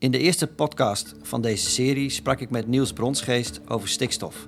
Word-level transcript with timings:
In 0.00 0.10
de 0.10 0.18
eerste 0.18 0.46
podcast 0.46 1.14
van 1.22 1.40
deze 1.40 1.70
serie 1.70 2.10
sprak 2.10 2.40
ik 2.40 2.50
met 2.50 2.66
Niels 2.66 2.92
Bronsgeest 2.92 3.60
over 3.68 3.88
stikstof. 3.88 4.46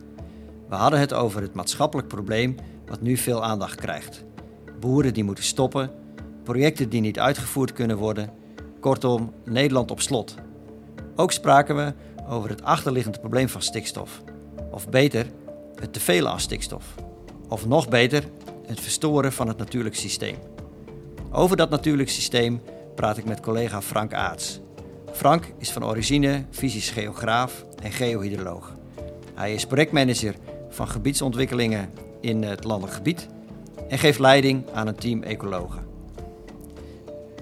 We 0.68 0.74
hadden 0.74 1.00
het 1.00 1.12
over 1.12 1.42
het 1.42 1.54
maatschappelijk 1.54 2.08
probleem 2.08 2.54
wat 2.86 3.00
nu 3.00 3.16
veel 3.16 3.44
aandacht 3.44 3.74
krijgt. 3.74 4.24
Boeren 4.80 5.14
die 5.14 5.24
moeten 5.24 5.44
stoppen, 5.44 5.90
projecten 6.42 6.88
die 6.88 7.00
niet 7.00 7.18
uitgevoerd 7.18 7.72
kunnen 7.72 7.96
worden. 7.96 8.30
Kortom, 8.80 9.32
Nederland 9.44 9.90
op 9.90 10.00
slot. 10.00 10.34
Ook 11.16 11.32
spraken 11.32 11.76
we 11.76 11.94
over 12.28 12.50
het 12.50 12.62
achterliggende 12.62 13.18
probleem 13.18 13.48
van 13.48 13.62
stikstof. 13.62 14.22
Of 14.70 14.88
beter, 14.88 15.26
het 15.74 15.92
teveel 15.92 16.28
aan 16.28 16.40
stikstof. 16.40 16.84
Of 17.48 17.66
nog 17.66 17.88
beter, 17.88 18.24
het 18.66 18.80
verstoren 18.80 19.32
van 19.32 19.48
het 19.48 19.58
natuurlijk 19.58 19.96
systeem. 19.96 20.36
Over 21.30 21.56
dat 21.56 21.70
natuurlijk 21.70 22.10
systeem 22.10 22.60
praat 22.94 23.16
ik 23.16 23.24
met 23.24 23.40
collega 23.40 23.82
Frank 23.82 24.14
Aarts. 24.14 24.60
Frank 25.12 25.52
is 25.58 25.72
van 25.72 25.84
origine 25.84 26.44
fysisch 26.50 26.90
geograaf 26.90 27.64
en 27.82 27.92
geohydroloog. 27.92 28.72
Hij 29.34 29.54
is 29.54 29.66
projectmanager 29.66 30.34
van 30.68 30.88
gebiedsontwikkelingen 30.88 31.90
in 32.20 32.42
het 32.42 32.64
landelijk 32.64 32.96
gebied 32.96 33.28
en 33.88 33.98
geeft 33.98 34.18
leiding 34.18 34.70
aan 34.72 34.86
een 34.86 34.94
team 34.94 35.22
ecologen. 35.22 35.86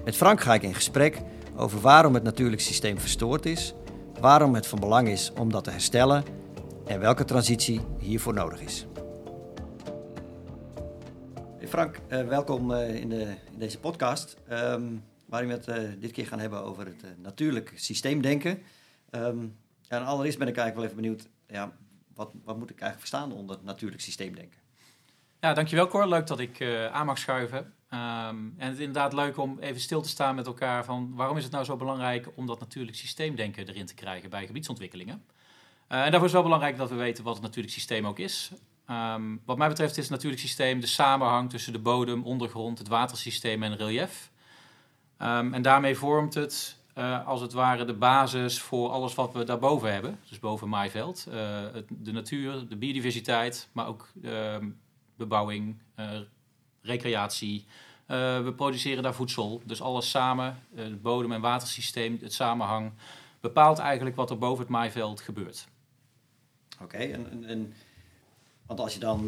Met 0.05 0.15
Frank 0.15 0.41
ga 0.41 0.53
ik 0.53 0.63
in 0.63 0.73
gesprek 0.73 1.21
over 1.55 1.79
waarom 1.79 2.13
het 2.13 2.23
natuurlijk 2.23 2.61
systeem 2.61 2.99
verstoord 2.99 3.45
is, 3.45 3.73
waarom 4.19 4.55
het 4.55 4.67
van 4.67 4.79
belang 4.79 5.07
is 5.07 5.31
om 5.37 5.51
dat 5.51 5.63
te 5.63 5.71
herstellen 5.71 6.23
en 6.85 6.99
welke 6.99 7.25
transitie 7.25 7.81
hiervoor 7.99 8.33
nodig 8.33 8.61
is. 8.61 8.85
Frank, 11.67 11.99
uh, 12.09 12.27
welkom 12.27 12.71
uh, 12.71 12.95
in, 12.95 13.09
de, 13.09 13.21
in, 13.51 13.59
deze 13.59 13.79
podcast. 13.79 14.37
Um, 14.51 15.03
waarin 15.29 15.49
we 15.49 15.55
het 15.55 15.67
uh, 15.67 16.01
dit 16.01 16.11
keer 16.11 16.27
gaan 16.27 16.39
hebben 16.39 16.63
over 16.63 16.85
het 16.85 17.03
natuurlijk 17.21 17.73
systeemdenken. 17.75 18.61
Um, 19.11 19.57
en 19.87 20.05
allereerst 20.05 20.37
ben 20.37 20.47
ik 20.47 20.57
eigenlijk 20.57 20.75
wel 20.75 20.83
even 20.85 20.95
benieuwd, 20.95 21.29
ja, 21.47 21.73
wat, 22.13 22.31
wat 22.43 22.57
moet 22.57 22.69
ik 22.69 22.79
eigenlijk 22.79 22.99
verstaan 22.99 23.31
onder 23.31 23.57
natuurlijk 23.63 24.01
systeemdenken? 24.01 24.59
Ja, 25.39 25.53
dankjewel 25.53 25.87
Cor. 25.87 26.07
Leuk 26.07 26.27
dat 26.27 26.39
ik 26.39 26.61
aan 26.91 27.05
mag 27.05 27.17
schuiven. 27.17 27.57
Um, 27.57 27.73
en 27.89 28.53
het 28.57 28.73
is 28.73 28.79
inderdaad 28.79 29.13
leuk 29.13 29.37
om 29.37 29.59
even 29.59 29.81
stil 29.81 30.01
te 30.01 30.09
staan 30.09 30.35
met 30.35 30.47
elkaar 30.47 30.85
van 30.85 31.15
waarom 31.15 31.37
is 31.37 31.43
het 31.43 31.51
nou 31.51 31.65
zo 31.65 31.75
belangrijk 31.75 32.27
om 32.35 32.45
dat 32.45 32.59
natuurlijk 32.59 32.97
systeemdenken 32.97 33.67
erin 33.67 33.85
te 33.85 33.93
krijgen 33.93 34.29
bij 34.29 34.45
gebiedsontwikkelingen. 34.45 35.23
en 35.87 36.11
daarvoor 36.11 36.25
is 36.25 36.31
wel 36.31 36.43
belangrijk 36.43 36.77
dat 36.77 36.89
we 36.89 36.95
weten 36.95 37.23
wat 37.23 37.33
het 37.33 37.43
natuurlijk 37.43 37.73
systeem 37.73 38.07
ook 38.07 38.19
is. 38.19 38.51
Um, 38.89 39.41
wat 39.45 39.57
mij 39.57 39.67
betreft 39.67 39.97
is 39.97 40.03
het 40.03 40.11
natuurlijk 40.11 40.41
systeem 40.41 40.79
de 40.79 40.87
samenhang 40.87 41.49
tussen 41.49 41.73
de 41.73 41.79
bodem, 41.79 42.23
ondergrond, 42.23 42.77
het 42.77 42.87
watersysteem 42.87 43.63
en 43.63 43.75
relief. 43.75 44.31
Um, 45.21 45.53
en 45.53 45.61
daarmee 45.61 45.97
vormt 45.97 46.33
het 46.33 46.77
uh, 46.97 47.27
als 47.27 47.41
het 47.41 47.53
ware 47.53 47.85
de 47.85 47.93
basis 47.93 48.61
voor 48.61 48.89
alles 48.89 49.15
wat 49.15 49.33
we 49.33 49.43
daarboven 49.43 49.93
hebben. 49.93 50.19
Dus 50.29 50.39
boven 50.39 50.69
Maaiveld. 50.69 51.27
Het, 51.73 51.85
de 51.89 52.11
natuur, 52.11 52.67
de 52.67 52.75
biodiversiteit, 52.75 53.69
maar 53.71 53.87
ook 53.87 54.07
uh, 54.21 54.55
bebouwing, 55.15 55.77
eh, 55.95 56.09
recreatie. 56.81 57.65
we 58.05 58.53
produceren 58.55 59.03
daar 59.03 59.13
voedsel. 59.13 59.61
Dus 59.65 59.81
alles 59.81 60.09
samen, 60.09 60.57
het 60.75 61.01
bodem- 61.01 61.31
en 61.31 61.41
watersysteem, 61.41 62.17
het 62.21 62.33
samenhang, 62.33 62.91
bepaalt 63.39 63.79
eigenlijk 63.79 64.15
wat 64.15 64.29
er 64.29 64.37
boven 64.37 64.59
het 64.59 64.69
maaiveld 64.69 65.21
gebeurt. 65.21 65.67
Oké, 66.81 66.97
en, 66.97 67.73
want 68.65 68.79
als 68.79 68.93
je 68.93 68.99
dan, 68.99 69.19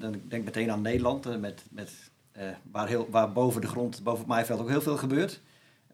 dan 0.00 0.20
denk 0.28 0.44
meteen 0.44 0.70
aan 0.70 0.82
Nederland, 0.82 1.26
eh, 1.26 1.36
met, 1.36 1.64
met, 1.70 2.09
uh, 2.36 2.42
waar, 2.70 2.88
heel, 2.88 3.06
waar 3.10 3.32
boven 3.32 3.60
de 3.60 3.66
grond, 3.66 4.02
boven 4.02 4.18
het 4.18 4.28
maaiveld 4.28 4.60
ook 4.60 4.68
heel 4.68 4.82
veel 4.82 4.96
gebeurt. 4.96 5.40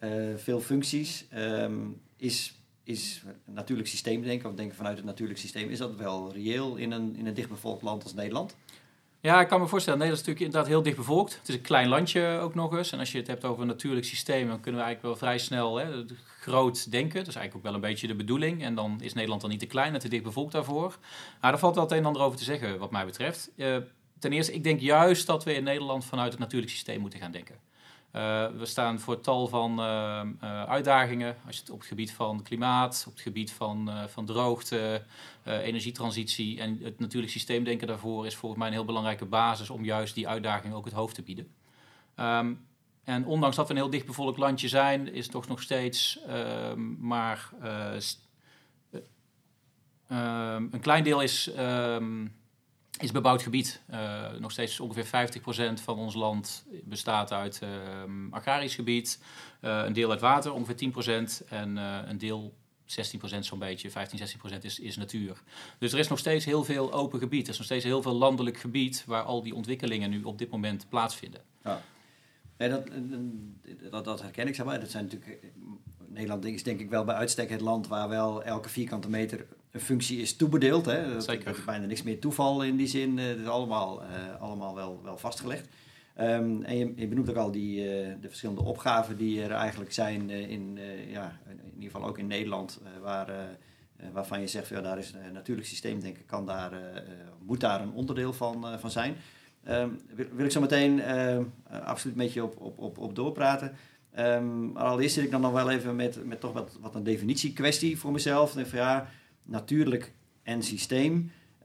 Uh, 0.01 0.37
veel 0.37 0.61
functies. 0.61 1.27
Um, 1.37 2.01
is, 2.17 2.61
is 2.83 3.23
natuurlijk 3.45 3.89
systeemdenken, 3.89 4.51
of 4.51 4.55
denken 4.55 4.77
vanuit 4.77 4.97
het 4.97 5.07
natuurlijk 5.07 5.39
systeem, 5.39 5.69
is 5.69 5.79
dat 5.79 5.97
wel 5.97 6.33
reëel 6.33 6.77
in 6.77 6.93
een, 6.93 7.17
in 7.17 7.27
een 7.27 7.35
dichtbevolkt 7.35 7.83
land 7.83 8.03
als 8.03 8.15
Nederland? 8.15 8.57
Ja, 9.21 9.41
ik 9.41 9.49
kan 9.49 9.61
me 9.61 9.67
voorstellen. 9.67 9.99
Nederland 9.99 10.27
is 10.27 10.27
natuurlijk 10.27 10.55
inderdaad 10.55 10.75
heel 10.75 10.83
dicht 10.83 11.07
bevolkt. 11.07 11.39
Het 11.39 11.49
is 11.49 11.55
een 11.55 11.61
klein 11.61 11.89
landje 11.89 12.39
ook 12.41 12.55
nog 12.55 12.77
eens. 12.77 12.93
En 12.93 12.99
als 12.99 13.13
je 13.13 13.19
het 13.19 13.27
hebt 13.27 13.45
over 13.45 13.61
een 13.61 13.67
natuurlijk 13.67 14.07
systeem, 14.07 14.49
dan 14.49 14.61
kunnen 14.61 14.81
we 14.81 14.87
eigenlijk 14.87 15.03
wel 15.03 15.29
vrij 15.29 15.39
snel 15.39 15.77
hè, 15.77 16.05
groot 16.41 16.91
denken. 16.91 17.19
Dat 17.19 17.29
is 17.29 17.35
eigenlijk 17.35 17.57
ook 17.57 17.63
wel 17.63 17.75
een 17.75 17.91
beetje 17.91 18.07
de 18.07 18.15
bedoeling. 18.15 18.63
En 18.63 18.75
dan 18.75 18.99
is 19.01 19.13
Nederland 19.13 19.41
dan 19.41 19.51
niet 19.51 19.59
te 19.59 19.67
klein 19.67 19.95
en 19.95 20.01
te 20.01 20.09
dicht 20.09 20.23
bevolkt 20.23 20.53
daarvoor. 20.53 20.99
Maar 21.41 21.51
daar 21.51 21.61
valt 21.61 21.75
wel 21.75 21.85
het 21.85 21.93
een 21.93 21.99
en 21.99 22.05
ander 22.05 22.23
over 22.23 22.39
te 22.39 22.45
zeggen, 22.45 22.79
wat 22.79 22.91
mij 22.91 23.05
betreft. 23.05 23.51
Uh, 23.57 23.77
ten 24.19 24.33
eerste, 24.33 24.53
ik 24.53 24.65
denk 24.65 24.81
juist 24.81 25.27
dat 25.27 25.45
we 25.45 25.55
in 25.55 25.65
Nederland 25.65 26.05
vanuit 26.05 26.31
het 26.31 26.41
natuurlijk 26.41 26.73
systeem 26.73 27.01
moeten 27.01 27.21
gaan 27.21 27.33
denken. 27.33 27.55
Uh, 28.13 28.47
we 28.47 28.67
staan 28.67 29.01
voor 29.01 29.21
tal 29.21 29.49
van 29.49 29.81
uh, 29.81 30.21
uh, 30.43 30.63
uitdagingen. 30.65 31.37
Als 31.47 31.55
je 31.55 31.61
het 31.61 31.71
op 31.71 31.79
het 31.79 31.89
gebied 31.89 32.13
van 32.13 32.43
klimaat, 32.43 33.05
op 33.07 33.13
het 33.13 33.23
gebied 33.23 33.53
van, 33.53 33.91
van 34.09 34.27
droogte, 34.27 35.03
energietransitie 35.45 36.61
en 36.61 36.79
het 36.83 36.99
natuurlijk 36.99 37.33
systeemdenken 37.33 37.87
daarvoor 37.87 38.27
is 38.27 38.37
volgens 38.37 38.61
mij 38.61 38.69
een 38.69 38.77
heel 38.77 38.85
belangrijke 38.85 39.25
basis 39.25 39.71
om 39.71 39.85
juist 39.85 40.15
die 40.15 40.29
uitdagingen 40.29 40.77
ook 40.77 40.85
het 40.85 40.95
hoofd 40.95 41.15
te 41.15 41.23
bieden. 41.23 41.49
Um, 42.17 42.67
en 43.05 43.27
ondanks 43.27 43.57
dat 43.57 43.67
we 43.67 43.73
een 43.73 43.81
heel 43.81 43.91
dichtbevolkt 43.91 44.39
landje 44.39 44.69
zijn, 44.69 45.13
is 45.13 45.23
het 45.23 45.33
toch 45.33 45.49
nog 45.49 45.63
steeds 45.63 46.19
um, 46.29 46.97
maar 47.01 47.51
um, 50.11 50.69
een 50.71 50.81
klein 50.81 51.05
deel 51.05 51.21
is 51.21 51.51
is 52.99 53.13
bebouwd 53.13 53.43
gebied. 53.43 53.81
Uh, 53.91 54.33
nog 54.39 54.51
steeds 54.51 54.81
ongeveer 54.81 55.31
50% 55.81 55.83
van 55.83 55.99
ons 55.99 56.15
land 56.15 56.65
bestaat 56.85 57.33
uit 57.33 57.61
uh, 57.63 57.69
agrarisch 58.31 58.75
gebied. 58.75 59.23
Uh, 59.61 59.83
een 59.85 59.93
deel 59.93 60.11
uit 60.11 60.21
water, 60.21 60.53
ongeveer 60.53 60.93
10%. 61.43 61.49
En 61.49 61.77
een 61.77 62.19
deel, 62.19 62.55
16% 62.87 63.39
zo'n 63.41 63.59
beetje, 63.59 63.91
15, 63.91 64.19
16% 64.19 64.59
is, 64.61 64.79
is 64.79 64.97
natuur. 64.97 65.43
Dus 65.79 65.93
er 65.93 65.99
is 65.99 66.09
nog 66.09 66.19
steeds 66.19 66.45
heel 66.45 66.65
veel 66.65 66.93
open 66.93 67.19
gebied. 67.19 67.47
Er 67.47 67.53
is 67.53 67.59
nog 67.59 67.67
steeds 67.67 67.85
heel 67.85 68.03
veel 68.03 68.15
landelijk 68.15 68.59
gebied 68.59 69.05
waar 69.07 69.23
al 69.23 69.43
die 69.43 69.55
ontwikkelingen 69.55 70.11
nu 70.11 70.23
op 70.23 70.39
dit 70.39 70.51
moment 70.51 70.89
plaatsvinden. 70.89 71.41
Ja. 71.65 71.83
Nee, 72.57 72.69
dat, 72.69 72.89
dat, 73.91 74.05
dat 74.05 74.23
herken 74.23 74.47
ik, 74.49 74.55
zeg 74.55 74.67
maar. 74.67 74.81
Dat 74.81 74.91
zijn 74.91 75.05
natuurlijk, 75.05 75.43
Nederland 76.07 76.45
is 76.45 76.63
denk 76.63 76.81
ik 76.81 76.91
wel 76.91 77.05
bij 77.05 77.15
uitstek 77.15 77.51
het 77.51 77.61
land 77.61 77.89
waar 77.89 78.09
wel 78.09 78.43
elke 78.43 78.69
vierkante 78.69 79.11
meter 79.11 79.47
een 79.77 79.83
functie 79.83 80.21
is 80.21 80.37
toebedeeld. 80.37 80.87
Hè. 80.87 81.13
Dat, 81.13 81.25
Zeker. 81.25 81.49
Er 81.49 81.59
is 81.59 81.65
bijna 81.65 81.87
niks 81.87 82.03
meer 82.03 82.19
toeval 82.19 82.65
in 82.65 82.77
die 82.77 82.87
zin. 82.87 83.19
Het 83.19 83.39
is 83.39 83.47
allemaal, 83.47 84.03
uh, 84.03 84.41
allemaal 84.41 84.75
wel, 84.75 85.01
wel 85.03 85.19
vastgelegd. 85.19 85.69
Um, 86.21 86.63
en 86.63 86.77
je, 86.77 86.93
je, 86.97 87.07
benoemt 87.07 87.31
ook 87.31 87.37
al 87.37 87.51
die, 87.51 87.79
uh, 87.79 88.15
de 88.21 88.29
verschillende 88.29 88.63
opgaven 88.63 89.17
die 89.17 89.43
er 89.43 89.51
eigenlijk 89.51 89.93
zijn 89.93 90.31
uh, 90.31 90.51
in, 90.51 90.79
ja, 91.09 91.39
in 91.49 91.75
ieder 91.75 91.91
geval 91.91 92.09
ook 92.09 92.19
in 92.19 92.27
Nederland, 92.27 92.81
waar, 93.03 93.31
waarvan 94.13 94.41
je 94.41 94.47
zegt, 94.47 94.69
ja, 94.69 94.81
daar 94.81 94.99
is 94.99 95.13
een 95.13 95.33
natuurlijk 95.33 95.67
systeem, 95.67 96.01
denk 96.01 96.19
ik, 96.19 96.27
kan 96.27 96.47
daar, 96.47 96.73
moet 97.45 97.61
daar 97.61 97.81
een 97.81 97.93
onderdeel 97.93 98.33
van, 98.33 98.79
van 98.79 98.91
zijn. 98.91 99.17
Um, 99.69 100.01
wil, 100.15 100.27
wil, 100.33 100.45
ik 100.45 100.51
zo 100.51 100.61
meteen 100.61 101.03
absoluut 101.85 102.17
met 102.17 102.33
je 102.33 102.45
op, 102.45 102.61
op, 102.61 102.79
op, 102.79 102.99
op 102.99 103.15
doorpraten. 103.15 103.77
Um, 104.19 104.73
maar 104.73 104.83
allereerst 104.83 105.15
zit 105.15 105.25
ik 105.25 105.31
dan 105.31 105.41
nog 105.41 105.53
wel 105.53 105.71
even 105.71 105.97
met, 105.97 106.27
met 106.27 106.41
toch 106.41 106.53
wat, 106.53 106.79
wat 106.81 106.95
een 106.95 107.05
definitiekwestie 107.05 107.99
voor 107.99 108.13
mezelf. 108.13 108.53
Denk 108.53 108.67
van, 108.67 108.79
ja, 108.79 109.09
natuurlijk 109.47 110.13
en 110.43 110.63
systeem. 110.63 111.15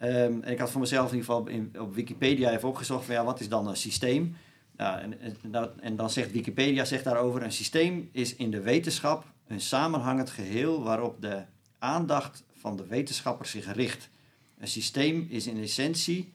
Um, 0.01 0.41
en 0.43 0.51
ik 0.51 0.59
had 0.59 0.71
voor 0.71 0.81
mezelf 0.81 1.11
in 1.11 1.17
ieder 1.17 1.33
geval 1.33 1.83
op 1.83 1.95
Wikipedia 1.95 2.51
even 2.51 2.67
opgezocht 2.67 3.05
van 3.05 3.15
ja, 3.15 3.25
wat 3.25 3.39
is 3.39 3.49
dan 3.49 3.67
een 3.67 3.77
systeem? 3.77 4.35
En, 4.75 5.15
en 5.79 5.95
dan 5.95 6.09
zegt 6.09 6.31
Wikipedia 6.31 6.85
zegt 6.85 7.03
daarover: 7.03 7.43
een 7.43 7.51
systeem 7.51 8.09
is 8.11 8.35
in 8.35 8.51
de 8.51 8.61
wetenschap 8.61 9.25
een 9.47 9.61
samenhangend 9.61 10.29
geheel 10.29 10.83
waarop 10.83 11.21
de 11.21 11.43
aandacht 11.79 12.43
van 12.53 12.75
de 12.77 12.85
wetenschapper 12.85 13.45
zich 13.45 13.73
richt. 13.73 14.09
Een 14.57 14.67
systeem 14.67 15.27
is 15.29 15.47
in 15.47 15.61
essentie. 15.61 16.33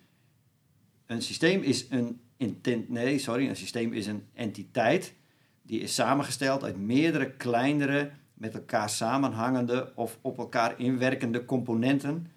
Een 1.07 1.23
systeem 1.23 1.63
is 1.63 1.87
een 1.91 2.21
intent, 2.37 2.89
nee, 2.89 3.19
sorry, 3.19 3.49
een 3.49 3.57
systeem 3.57 3.93
is 3.93 4.07
een 4.07 4.27
entiteit 4.35 5.15
die 5.63 5.81
is 5.81 5.95
samengesteld 5.95 6.65
uit 6.65 6.77
meerdere 6.77 7.31
kleinere 7.31 8.11
met 8.37 8.55
elkaar 8.55 8.91
samenhangende 8.91 9.93
of 9.95 10.19
op 10.21 10.39
elkaar 10.39 10.75
inwerkende 10.79 11.45
componenten 11.45 12.31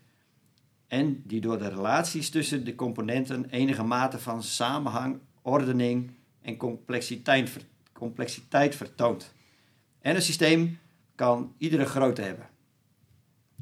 en 0.87 1.21
die 1.25 1.41
door 1.41 1.57
de 1.57 1.69
relaties 1.69 2.29
tussen 2.29 2.65
de 2.65 2.75
componenten 2.75 3.45
enige 3.49 3.83
mate 3.83 4.19
van 4.19 4.43
samenhang, 4.43 5.19
ordening 5.41 6.11
en 6.41 6.57
complexiteit, 6.57 7.65
complexiteit 7.93 8.75
vertoont. 8.75 9.33
En 10.01 10.15
een 10.15 10.21
systeem 10.21 10.79
kan 11.15 11.53
iedere 11.57 11.85
grootte 11.85 12.21
hebben. 12.21 12.47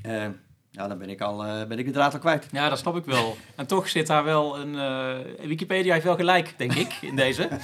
Uh, 0.05 0.27
nou, 0.71 0.89
dan 0.89 0.97
ben 0.97 1.09
ik, 1.09 1.21
al, 1.21 1.45
uh, 1.45 1.67
ben 1.67 1.79
ik 1.79 1.85
de 1.85 1.91
draad 1.91 2.13
al 2.13 2.19
kwijt. 2.19 2.47
Ja, 2.51 2.69
dat 2.69 2.79
snap 2.79 2.95
ik 2.95 3.05
wel. 3.05 3.37
En 3.55 3.67
toch 3.67 3.89
zit 3.89 4.07
daar 4.07 4.23
wel 4.23 4.59
een... 4.59 4.73
Uh, 4.73 5.45
Wikipedia 5.47 5.93
heeft 5.93 6.05
wel 6.05 6.15
gelijk, 6.15 6.53
denk 6.57 6.73
ik, 6.73 6.97
in 7.01 7.15
deze. 7.15 7.49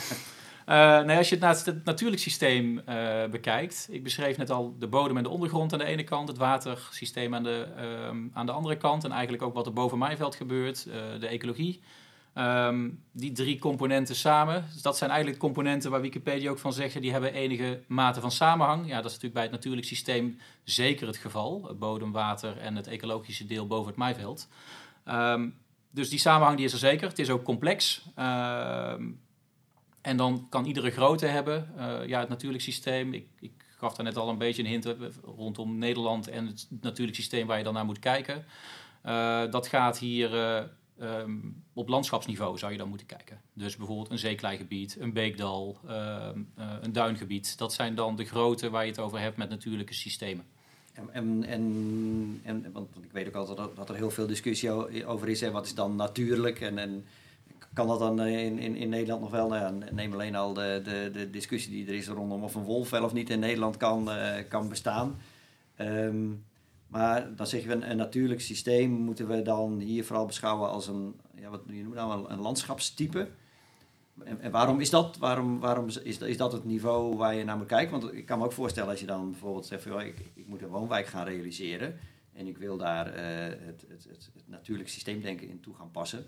Uh, 0.69 1.01
nee, 1.01 1.18
als 1.18 1.30
je 1.30 1.38
het 1.38 1.65
het 1.65 1.86
natuurlijk 1.86 2.21
systeem 2.21 2.81
uh, 2.89 3.25
bekijkt, 3.31 3.88
ik 3.92 4.04
beschreef 4.04 4.38
net 4.38 4.50
al 4.50 4.75
de 4.80 4.88
bodem 4.88 5.18
en 5.18 5.24
de 5.24 5.30
ondergrond 5.30 5.74
aan 5.74 5.80
de 5.80 5.86
ene 5.86 6.04
kant, 6.04 6.27
het 6.27 6.38
watersysteem 6.38 7.36
aan 7.36 7.44
de, 7.44 7.68
um, 8.07 8.31
aan 8.33 8.45
de 8.45 8.51
andere 8.51 8.77
kant 8.77 9.04
en 9.04 9.12
eigenlijk 9.12 9.44
ook 9.44 9.54
wat 9.54 9.65
er 9.65 9.74
boven 9.74 9.98
Maaiveld 9.98 10.36
gebeurt, 10.36 10.86
uh, 10.88 10.94
de 11.19 11.27
ecologie. 11.27 11.81
Ehm, 12.33 12.89
die 13.12 13.31
drie 13.31 13.60
componenten 13.60 14.15
samen, 14.15 14.65
dus 14.74 14.81
dat 14.81 14.98
zijn 14.98 15.10
eigenlijk 15.10 15.39
componenten 15.39 15.92
waar 15.92 16.01
Wikipedia 16.01 16.50
ook 16.50 16.60
van 16.60 16.74
zegt, 16.74 17.01
die 17.01 17.12
hebben 17.12 17.33
enige 17.33 17.81
mate 17.88 18.21
van 18.21 18.31
samenhang. 18.31 18.88
Ja, 18.88 18.95
dat 18.95 19.06
is 19.06 19.12
natuurlijk 19.12 19.33
bij 19.33 19.44
het 19.44 19.51
natuurlijk 19.51 19.88
systeem 19.88 20.38
zeker 20.63 21.07
het 21.07 21.18
geval. 21.18 21.75
Bodem, 21.80 22.12
water 22.12 22.57
en 22.57 22.75
het 22.75 22.88
ecologische 22.88 23.45
deel 23.45 23.68
boven 23.68 23.88
het 23.88 23.95
maaiveld. 23.95 24.48
Ehm, 25.04 25.50
dus 25.92 26.09
die 26.09 26.19
samenhang 26.19 26.57
die 26.57 26.66
is 26.66 26.74
er 26.74 26.80
zeker. 26.80 27.07
Het 27.07 27.19
is 27.19 27.30
ook 27.30 27.44
complex. 27.44 28.06
Ehm, 28.16 29.04
en 30.03 30.17
dan 30.17 30.47
kan 30.50 30.65
iedere 30.65 30.91
grootte 30.91 31.25
hebben. 31.25 31.73
Uh, 31.77 32.07
ja, 32.07 32.19
het 32.19 32.29
natuurlijk 32.29 32.63
systeem, 32.63 33.13
ik, 33.13 33.27
ik, 33.39 33.51
gaf 33.77 33.95
daar 33.95 34.05
net 34.05 34.17
al 34.17 34.29
een 34.29 34.38
beetje 34.38 34.63
een 34.63 34.69
hint 34.69 34.95
rondom 35.23 35.77
Nederland 35.77 36.27
en 36.27 36.45
het 36.45 36.67
natuurlijk 36.81 37.17
systeem 37.17 37.47
waar 37.47 37.57
je 37.57 37.63
dan 37.63 37.73
naar 37.73 37.85
moet 37.85 38.00
kijken. 38.00 38.45
Uh, 39.05 39.51
dat 39.51 39.67
gaat 39.67 39.97
hier 39.97 40.33
um, 41.01 41.63
op 41.73 41.89
landschapsniveau 41.89 42.57
zou 42.57 42.71
je 42.71 42.77
dan 42.77 42.89
moeten 42.89 43.07
kijken. 43.07 43.41
Dus 43.53 43.75
bijvoorbeeld 43.75 44.09
een 44.09 44.19
zeekleigebied, 44.19 44.97
een 45.00 45.13
beekdal, 45.13 45.79
um, 45.85 46.51
een 46.81 46.94
duingebied. 46.94 47.57
Dat 47.57 47.73
zijn 47.73 47.95
dan 47.95 48.15
de 48.15 48.25
grootte 48.25 48.69
waar 48.69 48.83
je 48.83 48.91
het 48.91 48.99
over 48.99 49.19
hebt 49.19 49.38
met 49.38 49.49
natuurlijke 49.49 49.94
systemen. 49.94 50.45
En, 50.94 51.09
en, 51.11 51.44
en, 51.44 52.41
en 52.44 52.71
want 52.71 52.88
ik 53.01 53.11
weet 53.11 53.27
ook 53.27 53.35
altijd 53.35 53.57
dat, 53.57 53.75
dat 53.75 53.89
er 53.89 53.95
heel 53.95 54.11
veel 54.11 54.27
discussie 54.27 55.06
over 55.06 55.29
is. 55.29 55.41
Hè, 55.41 55.51
wat 55.51 55.65
is 55.65 55.75
dan 55.75 55.95
natuurlijk 55.95 56.61
en, 56.61 56.77
en 56.77 57.06
kan 57.73 57.87
dat 57.87 57.99
dan 57.99 58.21
in, 58.21 58.59
in, 58.59 58.75
in 58.75 58.89
Nederland 58.89 59.21
nog 59.21 59.31
wel? 59.31 59.47
Nou 59.47 59.79
neem 59.91 60.13
alleen 60.13 60.35
al 60.35 60.53
de, 60.53 60.81
de, 60.83 61.09
de 61.13 61.29
discussie 61.29 61.71
die 61.71 61.87
er 61.87 61.93
is 61.93 62.07
rondom 62.07 62.43
of 62.43 62.55
een 62.55 62.63
wolf 62.63 62.89
wel 62.89 63.03
of 63.03 63.13
niet 63.13 63.29
in 63.29 63.39
Nederland 63.39 63.77
kan, 63.77 64.09
uh, 64.09 64.33
kan 64.49 64.69
bestaan. 64.69 65.15
Um, 65.77 66.45
maar 66.87 67.35
dan 67.35 67.47
zeggen 67.47 67.69
we 67.69 67.75
een, 67.75 67.89
een, 67.89 67.97
natuurlijk 67.97 68.41
systeem 68.41 68.91
moeten 68.91 69.27
we 69.27 69.41
dan 69.41 69.79
hier 69.79 70.05
vooral 70.05 70.25
beschouwen 70.25 70.69
als 70.69 70.87
een, 70.87 71.15
ja, 71.35 71.49
wat 71.49 71.61
je 71.67 71.83
noemt 71.83 72.29
een 72.29 72.41
landschapstype. 72.41 73.29
En, 74.23 74.51
waarom 74.51 74.79
is 74.79 74.89
dat? 74.89 75.17
Waarom, 75.17 75.59
waarom 75.59 75.87
is, 75.87 76.17
is 76.17 76.37
dat 76.37 76.51
het 76.51 76.65
niveau 76.65 77.15
waar 77.15 77.35
je 77.35 77.43
naar 77.43 77.57
moet 77.57 77.67
kijken? 77.67 77.99
Want 77.99 78.13
ik 78.13 78.25
kan 78.25 78.39
me 78.39 78.45
ook 78.45 78.51
voorstellen 78.51 78.89
als 78.89 78.99
je 78.99 79.05
dan 79.05 79.29
bijvoorbeeld 79.29 79.65
zegt, 79.65 79.83
van, 79.83 80.01
ik, 80.01 80.31
ik 80.33 80.47
moet 80.47 80.61
een 80.61 80.67
woonwijk 80.67 81.05
gaan 81.05 81.25
realiseren 81.25 81.99
en 82.33 82.47
ik 82.47 82.57
wil 82.57 82.77
daar 82.77 83.07
uh, 83.07 83.15
het, 83.65 83.85
het, 83.87 84.03
het, 84.09 84.29
het 84.33 84.43
natuurlijk 84.45 84.89
systeemdenken 84.89 85.49
in 85.49 85.59
toe 85.59 85.75
gaan 85.75 85.91
passen 85.91 86.25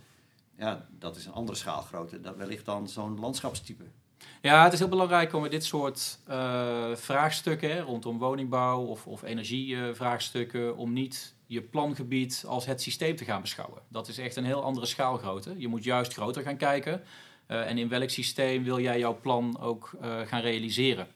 ja, 0.58 0.88
dat 1.00 1.16
is 1.16 1.26
een 1.26 1.34
andere 1.34 1.58
schaalgrootte. 1.58 2.20
Dat 2.20 2.36
wellicht 2.36 2.66
dan 2.66 2.88
zo'n 2.88 3.20
landschapstype. 3.20 3.84
Ja, 4.42 4.64
het 4.64 4.74
is 4.74 4.80
heel 4.80 4.88
belangrijk 4.88 5.34
om 5.34 5.42
met 5.42 5.52
dit 5.52 5.66
soort 5.66 6.20
uh, 6.30 6.96
vraagstukken 6.96 7.80
rondom 7.80 8.18
woningbouw 8.18 8.86
of, 8.86 9.08
of 9.08 9.24
energievraagstukken, 9.24 10.78
om 10.78 10.94
niet 10.94 11.36
je 11.46 11.62
plangebied 11.62 12.44
als 12.48 12.66
het 12.66 12.82
systeem 12.82 13.16
te 13.16 13.26
gaan 13.26 13.42
beschouwen. 13.42 13.82
Dat 13.88 14.08
is 14.08 14.18
echt 14.18 14.36
een 14.36 14.46
heel 14.46 14.64
andere 14.64 14.86
schaalgrootte. 14.86 15.54
Je 15.58 15.68
moet 15.68 15.84
juist 15.84 16.14
groter 16.14 16.44
gaan 16.44 16.58
kijken. 16.58 17.02
Uh, 17.48 17.70
en 17.70 17.78
in 17.78 17.90
welk 17.90 18.10
systeem 18.10 18.64
wil 18.64 18.80
jij 18.80 19.00
jouw 19.00 19.20
plan 19.20 19.60
ook 19.60 19.92
uh, 20.02 20.20
gaan 20.26 20.42
realiseren? 20.42 21.08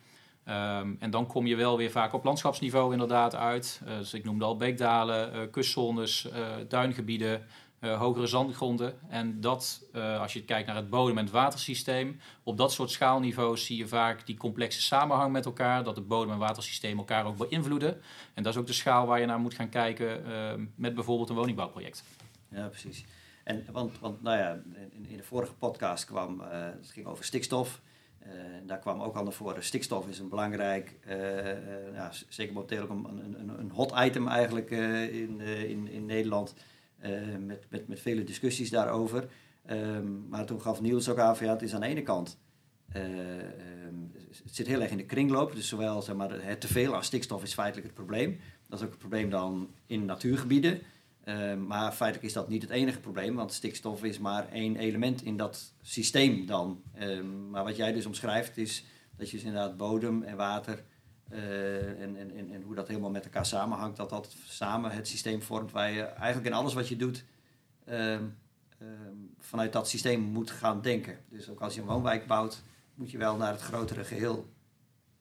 Um, 0.45 0.97
en 0.99 1.09
dan 1.09 1.27
kom 1.27 1.45
je 1.47 1.55
wel 1.55 1.77
weer 1.77 1.91
vaak 1.91 2.13
op 2.13 2.23
landschapsniveau 2.23 2.91
inderdaad 2.91 3.35
uit. 3.35 3.81
dus 3.85 4.13
ik 4.13 4.23
noemde 4.23 4.45
al 4.45 4.57
beekdalen, 4.57 5.49
kustzones, 5.49 6.27
duingebieden, 6.67 7.45
uh, 7.81 7.99
hogere 7.99 8.27
zandgronden. 8.27 8.93
En 9.09 9.41
dat, 9.41 9.85
uh, 9.93 10.21
als 10.21 10.33
je 10.33 10.43
kijkt 10.43 10.67
naar 10.67 10.75
het 10.75 10.89
bodem- 10.89 11.17
en 11.17 11.23
het 11.23 11.33
watersysteem, 11.33 12.19
op 12.43 12.57
dat 12.57 12.71
soort 12.71 12.91
schaalniveaus 12.91 13.65
zie 13.65 13.77
je 13.77 13.87
vaak 13.87 14.25
die 14.25 14.37
complexe 14.37 14.81
samenhang 14.81 15.31
met 15.31 15.45
elkaar, 15.45 15.83
dat 15.83 15.95
het 15.95 16.07
bodem- 16.07 16.31
en 16.31 16.37
watersysteem 16.37 16.97
elkaar 16.97 17.25
ook 17.25 17.37
beïnvloeden. 17.37 18.01
En 18.33 18.43
dat 18.43 18.53
is 18.53 18.59
ook 18.59 18.67
de 18.67 18.73
schaal 18.73 19.07
waar 19.07 19.19
je 19.19 19.25
naar 19.25 19.39
moet 19.39 19.53
gaan 19.53 19.69
kijken 19.69 20.27
uh, 20.27 20.53
met 20.75 20.95
bijvoorbeeld 20.95 21.29
een 21.29 21.35
woningbouwproject. 21.35 22.03
Ja, 22.49 22.67
precies. 22.67 23.05
En, 23.43 23.65
want, 23.71 23.99
want 23.99 24.21
nou 24.21 24.37
ja, 24.37 24.61
in, 24.91 25.05
in 25.09 25.17
de 25.17 25.23
vorige 25.23 25.53
podcast 25.53 26.05
kwam, 26.05 26.41
het 26.49 26.91
ging 26.91 27.05
over 27.05 27.25
stikstof. 27.25 27.81
daar 28.65 28.79
kwam 28.79 29.01
ook 29.01 29.15
al 29.15 29.23
naar 29.23 29.33
voren, 29.33 29.63
stikstof 29.63 30.07
is 30.07 30.19
een 30.19 30.29
belangrijk, 30.29 30.95
ja, 31.93 32.11
zeker 32.27 32.53
momenteel 32.53 32.81
ook 32.81 32.89
een, 32.89 33.39
een, 33.39 33.59
een 33.59 33.71
hot 33.71 33.93
item 33.97 34.27
eigenlijk 34.27 34.71
in, 35.11 35.41
in, 35.41 35.87
in 35.87 36.05
Nederland. 36.05 36.53
Eh, 36.99 37.11
met, 37.39 37.65
met, 37.69 37.87
met 37.87 37.99
vele 37.99 38.23
discussies 38.23 38.69
daarover. 38.69 39.29
Um, 39.71 40.25
maar 40.29 40.45
toen 40.45 40.61
gaf 40.61 40.81
Niels 40.81 41.09
ook 41.09 41.17
aan 41.17 41.37
van 41.37 41.45
ja, 41.45 41.51
het 41.51 41.61
is 41.61 41.73
aan 41.73 41.81
de 41.81 41.87
ene 41.87 42.01
kant. 42.01 42.37
Uh, 42.95 43.03
um, 43.03 44.11
het 44.43 44.55
zit 44.55 44.67
heel 44.67 44.81
erg 44.81 44.91
in 44.91 44.97
de 44.97 45.05
kringloop. 45.05 45.55
Dus 45.55 45.67
zowel 45.67 46.01
zeg 46.01 46.15
maar, 46.15 46.43
het 46.43 46.61
teveel 46.61 46.95
aan 46.95 47.03
stikstof 47.03 47.43
is 47.43 47.53
feitelijk 47.53 47.87
het 47.87 47.95
probleem. 47.95 48.39
Dat 48.67 48.79
is 48.79 48.85
ook 48.85 48.91
het 48.91 48.99
probleem 48.99 49.29
dan 49.29 49.69
in 49.85 50.05
natuurgebieden. 50.05 50.81
Uh, 51.25 51.55
maar 51.55 51.91
feitelijk 51.91 52.27
is 52.27 52.33
dat 52.33 52.49
niet 52.49 52.61
het 52.61 52.71
enige 52.71 52.99
probleem, 52.99 53.35
want 53.35 53.53
stikstof 53.53 54.03
is 54.03 54.19
maar 54.19 54.49
één 54.51 54.75
element 54.75 55.23
in 55.23 55.37
dat 55.37 55.73
systeem 55.81 56.45
dan. 56.45 56.83
Maar 57.49 57.63
wat 57.63 57.75
jij 57.75 57.91
dus 57.91 58.05
omschrijft 58.05 58.57
is 58.57 58.85
dat 59.17 59.29
je 59.29 59.35
dus 59.35 59.45
inderdaad 59.45 59.77
bodem 59.77 60.23
en 60.23 60.37
water 60.37 60.83
en, 61.29 62.15
en, 62.17 62.51
en, 62.51 62.61
hoe 62.61 62.75
dat 62.75 62.87
helemaal 62.87 63.09
met 63.09 63.23
elkaar 63.23 63.45
samenhangt, 63.45 63.97
dat 63.97 64.09
dat 64.09 64.35
samen 64.47 64.91
het 64.91 65.07
systeem 65.07 65.41
vormt 65.41 65.71
waar 65.71 65.91
je 65.91 66.01
eigenlijk 66.01 66.47
in 66.47 66.59
alles 66.59 66.73
wat 66.73 66.87
je 66.87 66.95
doet 66.95 67.25
uh, 67.89 68.17
vanuit 69.39 69.73
dat 69.73 69.89
systeem 69.89 70.21
moet 70.21 70.51
gaan 70.51 70.81
denken. 70.81 71.17
Dus 71.29 71.49
ook 71.49 71.61
als 71.61 71.73
je 71.73 71.81
een 71.81 71.87
woonwijk 71.87 72.27
bouwt, 72.27 72.63
moet 72.95 73.11
je 73.11 73.17
wel 73.17 73.35
naar 73.35 73.51
het 73.51 73.61
grotere 73.61 74.03
geheel 74.03 74.49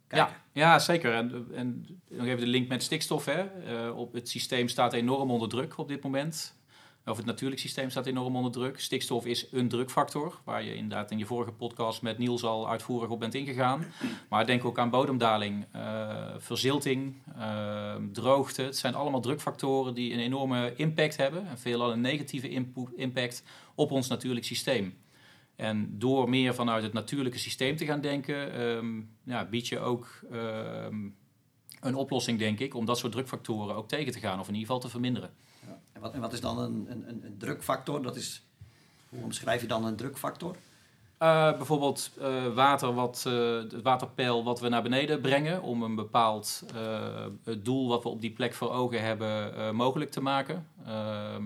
kijken. 0.06 0.36
Ja, 0.52 0.72
ja 0.72 0.78
zeker. 0.78 1.14
En, 1.14 1.46
en 1.54 1.86
nog 2.08 2.26
even 2.26 2.40
de 2.40 2.46
link 2.46 2.68
met 2.68 2.82
stikstof. 2.82 3.24
Hè. 3.24 3.44
Uh, 3.66 3.96
op 3.96 4.12
het 4.12 4.28
systeem 4.28 4.68
staat 4.68 4.92
enorm 4.92 5.30
onder 5.30 5.48
druk 5.48 5.78
op 5.78 5.88
dit 5.88 6.02
moment 6.02 6.57
of 7.08 7.16
het 7.16 7.26
natuurlijk 7.26 7.60
systeem 7.60 7.90
staat 7.90 8.06
enorm 8.06 8.36
onder 8.36 8.52
druk. 8.52 8.80
Stikstof 8.80 9.26
is 9.26 9.46
een 9.52 9.68
drukfactor, 9.68 10.40
waar 10.44 10.62
je 10.62 10.74
inderdaad 10.74 11.10
in 11.10 11.18
je 11.18 11.26
vorige 11.26 11.52
podcast 11.52 12.02
met 12.02 12.18
Niels 12.18 12.42
al 12.42 12.68
uitvoerig 12.68 13.08
op 13.08 13.20
bent 13.20 13.34
ingegaan. 13.34 13.84
Maar 14.28 14.46
denk 14.46 14.64
ook 14.64 14.78
aan 14.78 14.90
bodemdaling, 14.90 15.66
uh, 15.76 16.34
verzilting, 16.38 17.14
uh, 17.38 17.94
droogte. 18.12 18.62
Het 18.62 18.76
zijn 18.76 18.94
allemaal 18.94 19.20
drukfactoren 19.20 19.94
die 19.94 20.12
een 20.12 20.18
enorme 20.18 20.74
impact 20.76 21.16
hebben, 21.16 21.48
en 21.48 21.58
veelal 21.58 21.92
een 21.92 22.00
negatieve 22.00 22.64
impact 22.96 23.42
op 23.74 23.90
ons 23.90 24.08
natuurlijk 24.08 24.46
systeem. 24.46 24.94
En 25.56 25.98
door 25.98 26.28
meer 26.28 26.54
vanuit 26.54 26.82
het 26.82 26.92
natuurlijke 26.92 27.38
systeem 27.38 27.76
te 27.76 27.84
gaan 27.84 28.00
denken, 28.00 28.60
um, 28.60 29.10
ja, 29.24 29.44
bied 29.44 29.68
je 29.68 29.78
ook 29.78 30.20
um, 30.32 31.16
een 31.80 31.94
oplossing, 31.94 32.38
denk 32.38 32.60
ik, 32.60 32.74
om 32.74 32.84
dat 32.84 32.98
soort 32.98 33.12
drukfactoren 33.12 33.76
ook 33.76 33.88
tegen 33.88 34.12
te 34.12 34.18
gaan, 34.18 34.40
of 34.40 34.48
in 34.48 34.54
ieder 34.54 34.66
geval 34.66 34.80
te 34.80 34.88
verminderen. 34.88 35.30
En 35.98 36.04
wat, 36.04 36.14
en 36.14 36.20
wat 36.20 36.32
is 36.32 36.40
dan 36.40 36.58
een, 36.58 36.86
een, 36.90 37.04
een, 37.08 37.34
drukfactor? 37.38 38.02
Dat 38.02 38.16
is, 38.16 38.42
hoe 39.08 39.22
omschrijf 39.22 39.60
je 39.60 39.66
dan 39.66 39.84
een 39.84 39.96
drukfactor? 39.96 40.56
Uh, 41.22 41.56
bijvoorbeeld 41.56 42.10
uh, 42.18 42.54
water 42.54 42.94
wat, 42.94 43.24
uh, 43.28 43.56
het 43.56 43.82
waterpeil 43.82 44.44
wat 44.44 44.60
we 44.60 44.68
naar 44.68 44.82
beneden 44.82 45.20
brengen 45.20 45.62
om 45.62 45.82
een 45.82 45.94
bepaald 45.94 46.64
doel 47.62 47.88
wat 47.88 48.02
we 48.02 48.08
op 48.08 48.20
die 48.20 48.30
plek 48.30 48.54
voor 48.54 48.70
ogen 48.70 49.02
hebben 49.02 49.76
mogelijk 49.76 50.10
te 50.10 50.20
maken. 50.20 50.66
Ehm, 50.86 51.44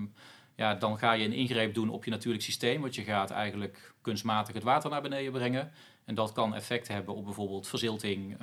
ja, 0.55 0.75
dan 0.75 0.97
ga 0.97 1.11
je 1.11 1.25
een 1.25 1.33
ingreep 1.33 1.73
doen 1.73 1.89
op 1.89 2.05
je 2.05 2.11
natuurlijk 2.11 2.43
systeem, 2.43 2.81
want 2.81 2.95
je 2.95 3.03
gaat 3.03 3.31
eigenlijk 3.31 3.93
kunstmatig 4.01 4.53
het 4.53 4.63
water 4.63 4.89
naar 4.89 5.01
beneden 5.01 5.31
brengen. 5.31 5.71
En 6.05 6.15
dat 6.15 6.31
kan 6.31 6.55
effect 6.55 6.87
hebben 6.87 7.15
op 7.15 7.25
bijvoorbeeld 7.25 7.67
verzilting, 7.67 8.37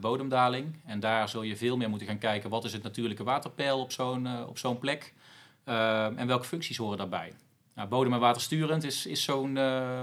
bodemdaling. 0.00 0.80
En 0.84 1.00
daar 1.00 1.28
zul 1.28 1.42
je 1.42 1.56
veel 1.56 1.76
meer 1.76 1.88
moeten 1.88 2.06
gaan 2.06 2.18
kijken 2.18 2.50
wat 2.50 2.64
is 2.64 2.72
het 2.72 2.82
natuurlijke 2.82 3.24
waterpeil 3.24 3.80
op 3.80 3.92
zo'n 3.92 4.46
op 4.46 4.58
zo'n 4.58 4.78
plek. 4.78 5.14
Ehm, 5.64 6.16
en 6.16 6.26
welke 6.26 6.44
functies 6.44 6.76
horen 6.76 6.98
daarbij? 6.98 7.32
Nou, 7.74 7.88
bodem- 7.88 8.12
en 8.12 8.20
watersturend 8.20 8.84
is, 8.84 9.06
is 9.06 9.22
zo'n 9.22 9.56
uh, 9.56 10.02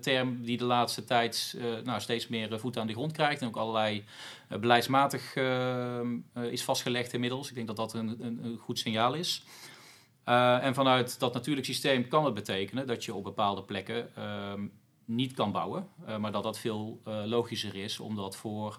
term 0.00 0.44
die 0.44 0.56
de 0.56 0.64
laatste 0.64 1.04
tijd 1.04 1.54
uh, 1.56 1.64
nou, 1.84 2.00
steeds 2.00 2.28
meer 2.28 2.52
eh, 2.52 2.58
voet 2.58 2.76
aan 2.76 2.86
de 2.86 2.92
grond 2.92 3.12
krijgt. 3.12 3.40
En 3.40 3.48
ook 3.48 3.56
allerlei 3.56 4.04
uh, 4.52 4.58
beleidsmatig 4.58 5.34
ehm, 5.34 6.16
is 6.34 6.64
vastgelegd 6.64 7.12
inmiddels. 7.12 7.48
Ik 7.48 7.54
denk 7.54 7.66
dat 7.66 7.76
dat 7.76 7.92
een, 7.92 8.16
een, 8.20 8.44
een 8.44 8.56
goed 8.56 8.78
signaal 8.78 9.14
is. 9.14 9.44
en 10.24 10.74
vanuit 10.74 11.18
dat 11.18 11.34
natuurlijk 11.34 11.66
systeem 11.66 12.08
kan 12.08 12.24
het 12.24 12.34
betekenen 12.34 12.86
dat 12.86 13.04
je 13.04 13.14
op 13.14 13.24
bepaalde 13.24 13.62
plekken 13.62 14.10
niet 15.04 15.32
kan 15.34 15.52
bouwen. 15.52 15.88
maar 16.20 16.32
dat 16.32 16.42
dat 16.42 16.58
veel 16.58 17.00
logischer 17.24 17.74
is 17.74 18.00
om 18.00 18.16
dat 18.16 18.36
voor 18.36 18.78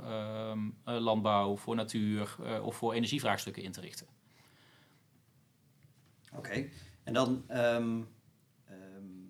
landbouw, 0.83 1.57
voor 1.57 1.75
natuur 1.75 2.35
of 2.61 2.75
voor 2.75 2.93
energievraagstukken 2.93 3.63
in 3.63 3.71
te 3.71 3.81
richten. 3.81 4.07
Oké, 6.35 6.65
en 7.03 7.13
dan 7.13 7.43
um, 7.51 8.07
um, 8.71 9.29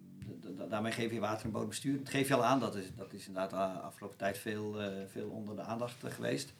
daarmee 0.69 0.91
geef 0.91 1.11
je 1.11 1.19
water- 1.19 1.45
en 1.45 1.51
bodembestuur. 1.51 1.97
Dat 1.97 2.09
geef 2.09 2.27
je 2.27 2.33
al 2.33 2.45
aan, 2.45 2.59
dat 2.59 2.75
is, 2.75 2.85
dat 2.95 3.13
is 3.13 3.27
inderdaad 3.27 3.49
de 3.49 3.81
afgelopen 3.81 4.17
tijd 4.17 4.37
veel, 4.37 4.81
uh, 4.81 4.87
veel 5.07 5.29
onder 5.29 5.55
de 5.55 5.61
aandacht 5.61 5.95
geweest. 6.07 6.53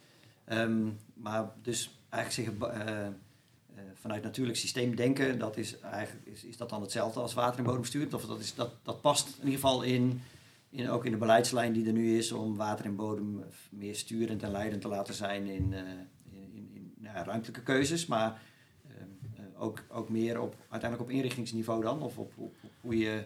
Um, 0.50 0.98
maar 1.14 1.52
dus 1.62 1.98
eigenlijk 2.10 2.60
zeggen, 2.60 2.84
uh, 2.84 3.08
vanuit 3.94 4.24
natuurlijk 4.24 4.58
systeem 4.58 4.96
denken, 4.96 5.40
dat 5.40 5.58
is, 5.58 5.80
eigenlijk, 5.80 6.28
is, 6.28 6.58
dat 6.58 6.70
dan 6.70 6.82
hetzelfde 6.82 7.20
als 7.20 7.34
water- 7.34 7.58
en 7.58 7.64
bodembestuur? 7.64 8.16
Of 8.16 8.26
dat, 8.26 8.40
is, 8.40 8.56
dat, 8.56 8.72
dat 8.84 9.02
past 9.02 9.28
in 9.28 9.46
ieder 9.46 9.60
geval 9.60 9.82
in, 9.82 10.22
in, 10.70 10.90
ook 10.90 11.06
in 11.06 11.12
de 11.12 11.18
beleidslijn 11.18 11.74
die 11.74 11.88
er 11.88 11.94
nu 11.94 12.18
is 12.18 12.32
om 12.32 12.56
water 12.56 12.86
en 12.86 12.96
bodem 12.96 13.44
meer 13.70 13.96
sturend 13.96 14.44
en 14.44 14.52
leidend 14.52 14.82
te 14.82 14.88
laten 14.88 15.14
zijn 15.14 15.48
in, 15.48 15.74
in, 15.74 16.52
in, 16.54 16.94
nou, 16.98 17.26
ruimtelijke 17.26 17.64
keuzes. 17.64 18.06
Maar 18.06 18.42
ook, 19.60 19.84
ook 19.90 20.10
meer 20.10 20.42
op, 20.42 20.56
uiteindelijk 20.70 21.10
op 21.10 21.16
inrichtingsniveau 21.16 21.82
dan? 21.82 22.02
Of 22.02 22.18
op, 22.18 22.32
op, 22.36 22.56
hoe 22.82 22.98
je 22.98 23.24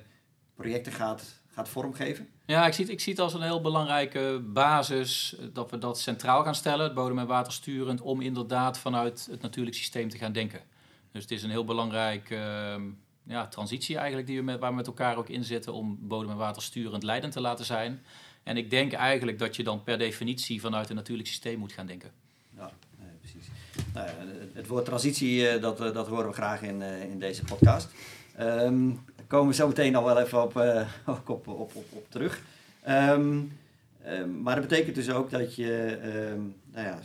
projecten 0.56 0.92
gaat, 0.92 1.42
gaat 1.48 1.70
vormgeven? 1.70 2.30
Ja, 2.46 2.68
ik 2.68 2.74
zie, 2.74 2.84
het, 2.84 2.94
ik 2.94 3.00
zie 3.00 3.14
het 3.14 3.22
als 3.22 3.34
een 3.34 3.42
heel 3.42 3.62
belangrijke 3.62 4.42
basis 4.46 5.36
dat 5.54 5.72
we 5.72 5.78
dat 5.78 6.00
centraal 6.00 6.44
gaan 6.44 6.56
stellen, 6.56 6.86
het 6.86 6.94
bodem- 6.94 7.20
en 7.20 7.28
watersturend, 7.28 8.02
om 8.02 8.22
inderdaad 8.22 8.80
vanuit 8.80 9.28
het 9.32 9.42
natuurlijk 9.42 9.76
systeem 9.76 10.10
te 10.10 10.18
gaan 10.18 10.32
denken. 10.32 10.62
Dus 11.12 11.22
het 11.22 11.32
is 11.32 11.44
een 11.44 11.50
heel 11.50 11.66
belangrijke 11.66 12.36
ehm, 12.36 12.90
ja, 13.24 13.48
transitie 13.48 13.98
eigenlijk 13.98 14.28
die 14.28 14.38
we 14.38 14.44
met, 14.44 14.60
waar 14.60 14.70
we 14.70 14.76
met 14.76 14.88
elkaar 14.88 15.18
ook 15.18 15.30
in 15.30 15.44
zitten 15.44 15.74
om 15.74 15.98
bodem- 16.02 16.32
en 16.32 16.38
watersturend 16.38 17.04
leidend 17.04 17.34
te 17.34 17.42
laten 17.42 17.66
zijn. 17.66 18.04
En 18.44 18.58
ik 18.58 18.70
denk 18.70 18.94
eigenlijk 18.94 19.40
dat 19.40 19.56
je 19.56 19.64
dan 19.64 19.84
per 19.84 19.98
definitie 19.98 20.62
vanuit 20.62 20.90
een 20.90 20.96
natuurlijk 20.96 21.28
systeem 21.28 21.60
moet 21.60 21.72
gaan 21.72 21.86
denken. 21.86 22.12
Ja. 22.56 22.72
Ja, 23.94 24.06
het 24.54 24.68
woord 24.68 24.86
transitie, 24.86 25.48
eh, 25.48 25.62
dat, 25.62 25.82
eh, 25.82 25.94
dat 25.94 26.08
horen 26.08 26.28
we 26.28 26.34
graag 26.34 26.62
in, 26.62 26.82
eh, 26.82 27.04
in 27.04 27.20
deze 27.20 27.44
podcast. 27.44 27.90
Um, 28.40 29.00
daar 29.16 29.26
komen 29.28 29.48
we 29.48 29.54
zo 29.54 29.68
meteen 29.68 29.96
al 29.96 30.04
wel 30.04 30.20
even 30.20 30.44
op, 30.44 30.56
op, 31.28 31.48
op, 31.48 31.72
op, 31.90 32.06
terug. 32.10 32.42
Um, 32.88 33.52
um, 34.08 34.42
maar 34.42 34.56
dat 34.56 34.68
betekent 34.68 34.96
dus 34.96 35.10
ook 35.10 35.30
dat 35.30 35.56
je, 35.56 35.98
nou 36.72 36.88
ja, 36.88 37.00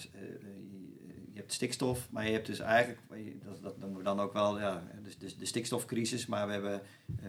je 1.33 1.43
hebt 1.43 1.53
stikstof, 1.53 2.07
maar 2.11 2.27
je 2.27 2.33
hebt 2.33 2.47
dus 2.47 2.59
eigenlijk, 2.59 2.99
dat, 3.45 3.63
dat 3.63 3.79
noemen 3.79 3.99
we 3.99 4.05
dan 4.05 4.21
ook 4.21 4.33
wel, 4.33 4.59
ja, 4.59 4.83
dus, 5.03 5.19
dus 5.19 5.37
de 5.37 5.47
stikstofcrisis, 5.47 6.27
maar 6.27 6.47
we 6.47 6.53
hebben 6.53 6.81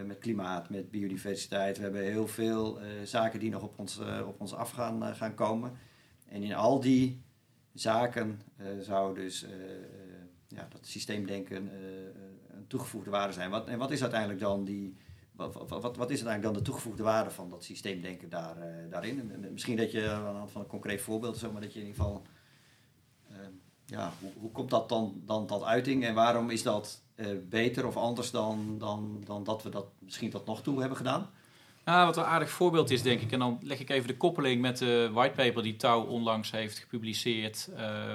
met 0.05 0.19
klimaat, 0.19 0.69
met 0.69 0.91
biodiversiteit, 0.91 1.77
we 1.77 1.83
hebben 1.83 2.03
heel 2.03 2.27
veel 2.27 2.79
zaken 3.03 3.39
die 3.39 3.49
nog 3.49 3.63
op 3.63 3.79
ons, 3.79 3.99
op 4.25 4.41
ons 4.41 4.53
af 4.53 4.71
gaan, 4.71 5.15
gaan 5.15 5.35
komen. 5.35 5.71
En 6.29 6.43
in 6.43 6.55
al 6.55 6.79
die 6.79 7.21
zaken 7.81 8.41
zou 8.79 9.15
dus 9.15 9.45
ja, 10.47 10.67
dat 10.69 10.85
systeemdenken 10.85 11.69
een 12.55 12.67
toegevoegde 12.67 13.09
waarde 13.09 13.33
zijn. 13.33 13.49
Wat, 13.49 13.67
en 13.67 13.77
wat 13.77 13.91
is 13.91 14.01
uiteindelijk 14.01 14.39
dan 14.39 14.63
die. 14.63 14.95
Wat, 15.31 15.53
wat, 15.53 15.69
wat, 15.69 16.09
is 16.09 16.25
uiteindelijk 16.25 16.43
dan 16.43 16.53
de 16.53 16.61
toegevoegde 16.61 17.03
waarde 17.03 17.29
van 17.29 17.49
dat 17.49 17.63
systeemdenken 17.63 18.29
daar, 18.29 18.55
daarin? 18.89 19.31
En, 19.31 19.51
misschien 19.51 19.77
dat 19.77 19.91
je 19.91 20.09
aan 20.09 20.33
de 20.33 20.37
hand 20.37 20.51
van 20.51 20.61
een 20.61 20.67
concreet 20.67 21.01
voorbeeld, 21.01 21.37
zo, 21.37 21.51
maar 21.51 21.61
dat 21.61 21.73
je 21.73 21.79
in 21.79 21.85
ieder 21.85 22.01
geval. 22.03 22.21
Ja, 23.85 24.11
hoe, 24.19 24.31
hoe 24.39 24.51
komt 24.51 24.69
dat 24.69 24.89
dan, 24.89 25.21
dan 25.25 25.47
tot 25.47 25.63
uiting 25.63 26.05
en 26.05 26.13
waarom 26.13 26.49
is 26.49 26.63
dat 26.63 27.01
beter 27.49 27.87
of 27.87 27.97
anders 27.97 28.31
dan, 28.31 28.77
dan, 28.77 29.21
dan 29.25 29.43
dat 29.43 29.63
we 29.63 29.69
dat 29.69 29.85
misschien 29.99 30.29
tot 30.29 30.45
nog 30.45 30.61
toe 30.61 30.79
hebben 30.79 30.97
gedaan? 30.97 31.29
Ja, 31.87 32.05
wat 32.05 32.17
een 32.17 32.23
aardig 32.23 32.49
voorbeeld 32.49 32.91
is, 32.91 33.01
denk 33.01 33.21
ik. 33.21 33.31
En 33.31 33.39
dan 33.39 33.59
leg 33.61 33.79
ik 33.79 33.89
even 33.89 34.07
de 34.07 34.17
koppeling 34.17 34.61
met 34.61 34.77
de 34.77 35.09
whitepaper 35.13 35.63
die 35.63 35.75
Touw 35.75 36.01
onlangs 36.03 36.51
heeft 36.51 36.77
gepubliceerd, 36.77 37.69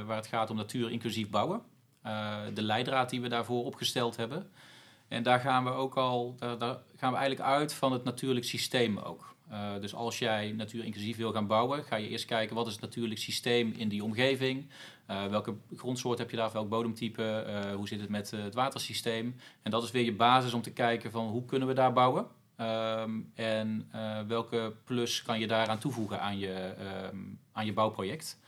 waar 0.06 0.16
het 0.16 0.26
gaat 0.26 0.50
om 0.50 0.56
natuur 0.56 0.90
inclusief 0.90 1.30
bouwen. 1.30 1.62
Eh, 2.02 2.36
de 2.54 2.62
leidraad 2.62 3.10
die 3.10 3.20
we 3.20 3.28
daarvoor 3.28 3.64
opgesteld 3.64 4.16
hebben. 4.16 4.50
En 5.08 5.22
daar 5.22 5.40
gaan 5.40 5.64
we 5.64 5.70
ook 5.70 5.94
al, 5.94 6.34
daar, 6.38 6.78
gaan 6.96 7.12
we 7.12 7.18
eigenlijk 7.18 7.40
uit 7.40 7.74
van 7.74 7.92
het 7.92 8.04
natuurlijk 8.04 8.46
systeem 8.46 8.98
ook. 8.98 9.34
Uh, 9.50 9.70
dus 9.80 9.94
als 9.94 10.18
jij 10.18 10.52
natuur 10.52 10.84
inclusief 10.84 11.16
wil 11.16 11.32
gaan 11.32 11.46
bouwen, 11.46 11.84
ga 11.84 11.96
je 11.96 12.08
eerst 12.08 12.24
kijken 12.24 12.56
wat 12.56 12.66
is 12.66 12.72
het 12.72 12.80
natuurlijk 12.80 13.20
systeem 13.20 13.72
in 13.76 13.88
die 13.88 14.04
omgeving. 14.04 14.66
Uh, 15.10 15.26
welke 15.26 15.54
grondsoort 15.76 16.18
heb 16.18 16.30
je 16.30 16.36
daar, 16.36 16.52
welk 16.52 16.68
bodemtype, 16.68 17.44
hoe 17.76 17.88
zit 17.88 18.00
het 18.00 18.08
met 18.08 18.30
het 18.30 18.54
watersysteem. 18.54 19.36
En 19.62 19.70
dat 19.70 19.82
is 19.82 19.90
weer 19.90 20.04
je 20.04 20.14
basis 20.14 20.52
om 20.52 20.62
te 20.62 20.72
kijken 20.72 21.10
van 21.10 21.26
hoe 21.26 21.44
kunnen 21.44 21.68
we 21.68 21.74
daar 21.74 21.92
bouwen. 21.92 22.26
Um, 22.62 23.30
en 23.34 23.90
welke 24.26 24.72
plus 24.84 25.22
kan 25.22 25.40
je 25.40 25.46
daaraan 25.46 25.78
toevoegen 25.78 26.20
aan 26.20 26.38
je, 26.38 26.74
um, 27.12 27.38
aan 27.52 27.66
je 27.66 27.72
bouwproject. 27.72 28.38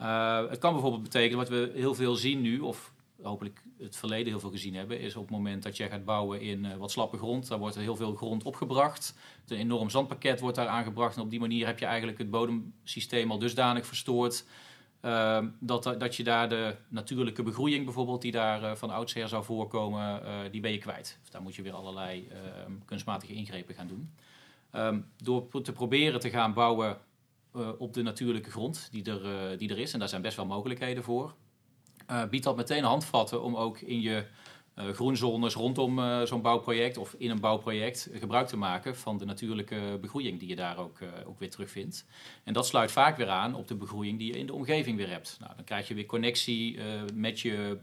Uh, 0.00 0.48
het 0.48 0.58
kan 0.58 0.72
bijvoorbeeld 0.72 1.02
betekenen 1.02 1.38
wat 1.38 1.48
we 1.48 1.72
heel 1.74 1.94
veel 1.94 2.14
zien 2.14 2.40
nu, 2.40 2.60
of 2.60 2.92
hopelijk 3.22 3.62
het 3.78 3.96
verleden 3.96 4.26
heel 4.26 4.40
veel 4.40 4.50
gezien 4.50 4.74
hebben, 4.74 5.00
is 5.00 5.16
op 5.16 5.22
het 5.22 5.30
moment 5.30 5.62
dat 5.62 5.76
jij 5.76 5.88
gaat 5.88 6.04
bouwen 6.04 6.40
in 6.40 6.64
uh, 6.64 6.76
wat 6.76 6.90
slappe 6.90 7.16
grond, 7.16 7.48
daar 7.48 7.58
wordt 7.58 7.76
heel 7.76 7.96
veel 7.96 8.14
grond 8.14 8.42
opgebracht. 8.42 9.14
Een 9.48 9.56
enorm 9.56 9.90
zandpakket 9.90 10.40
wordt 10.40 10.56
daar 10.56 10.66
aangebracht 10.66 11.16
en 11.16 11.22
op 11.22 11.30
die 11.30 11.40
manier 11.40 11.66
heb 11.66 11.78
je 11.78 11.86
eigenlijk 11.86 12.18
het 12.18 12.30
bodemsysteem 12.30 13.30
al 13.30 13.38
dusdanig 13.38 13.86
verstoord 13.86 14.44
uh, 15.04 15.38
dat, 15.60 15.94
dat 15.98 16.16
je 16.16 16.24
daar 16.24 16.48
de 16.48 16.76
natuurlijke 16.88 17.42
begroeiing 17.42 17.84
bijvoorbeeld, 17.84 18.22
die 18.22 18.32
daar 18.32 18.62
uh, 18.62 18.74
van 18.74 18.90
oudsher 18.90 19.28
zou 19.28 19.44
voorkomen, 19.44 20.22
die 20.50 20.60
ben 20.60 20.72
je 20.72 20.78
kwijt. 20.78 21.18
Of 21.22 21.30
daar 21.30 21.42
moet 21.42 21.54
je 21.54 21.62
weer 21.62 21.72
allerlei 21.72 22.28
ehm, 22.28 22.72
kunstmatige 22.84 23.32
ingrepen 23.32 23.74
gaan 23.74 23.86
doen. 23.86 24.10
Um, 24.72 25.06
door 25.16 25.62
te 25.62 25.72
proberen 25.72 26.20
te 26.20 26.30
gaan 26.30 26.52
bouwen 26.52 26.98
uh, 27.56 27.68
op 27.78 27.92
de 27.92 28.02
natuurlijke 28.02 28.50
grond 28.50 28.88
die 28.90 29.04
er, 29.04 29.58
die 29.58 29.70
er 29.70 29.78
is. 29.78 29.92
En 29.92 29.98
daar 29.98 30.08
zijn 30.08 30.22
best 30.22 30.36
wel 30.36 30.46
mogelijkheden 30.46 31.02
voor. 31.02 31.34
Biedt 32.30 32.44
dat 32.44 32.56
meteen 32.56 32.84
handvatten 32.84 33.42
om 33.42 33.56
ook 33.56 33.80
in 33.80 34.00
je 34.00 34.26
groenzones 34.76 35.54
rondom 35.54 36.26
zo'n 36.26 36.42
bouwproject 36.42 36.96
of 36.96 37.14
in 37.18 37.30
een 37.30 37.40
bouwproject 37.40 38.08
gebruik 38.12 38.46
te 38.46 38.56
maken 38.56 38.96
van 38.96 39.18
de 39.18 39.24
natuurlijke 39.24 39.98
begroeiing 40.00 40.38
die 40.38 40.48
je 40.48 40.56
daar 40.56 40.78
ook, 40.78 40.98
ook 41.26 41.38
weer 41.38 41.50
terugvindt. 41.50 42.06
En 42.44 42.52
dat 42.52 42.66
sluit 42.66 42.92
vaak 42.92 43.16
weer 43.16 43.28
aan 43.28 43.54
op 43.54 43.68
de 43.68 43.74
begroeiing 43.74 44.18
die 44.18 44.32
je 44.32 44.38
in 44.38 44.46
de 44.46 44.52
omgeving 44.52 44.96
weer 44.96 45.08
hebt. 45.08 45.36
Nou, 45.40 45.52
dan 45.56 45.64
krijg 45.64 45.88
je 45.88 45.94
weer 45.94 46.06
connectie 46.06 46.78
met 47.14 47.40
je 47.40 47.78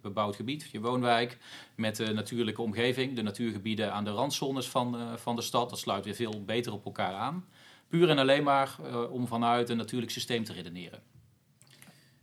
bebouwd 0.00 0.36
gebied, 0.36 0.68
je 0.72 0.80
woonwijk, 0.80 1.38
met 1.74 1.96
de 1.96 2.12
natuurlijke 2.12 2.62
omgeving, 2.62 3.14
de 3.14 3.22
natuurgebieden 3.22 3.92
aan 3.92 4.04
de 4.04 4.10
randzones 4.10 4.68
van, 4.68 5.18
van 5.18 5.36
de 5.36 5.42
stad. 5.42 5.70
Dat 5.70 5.78
sluit 5.78 6.04
weer 6.04 6.14
veel 6.14 6.44
beter 6.44 6.72
op 6.72 6.84
elkaar 6.84 7.14
aan. 7.14 7.44
Puur 7.88 8.08
en 8.08 8.18
alleen 8.18 8.42
maar 8.42 8.76
om 9.10 9.26
vanuit 9.26 9.68
een 9.68 9.76
natuurlijk 9.76 10.12
systeem 10.12 10.44
te 10.44 10.52
redeneren. 10.52 11.02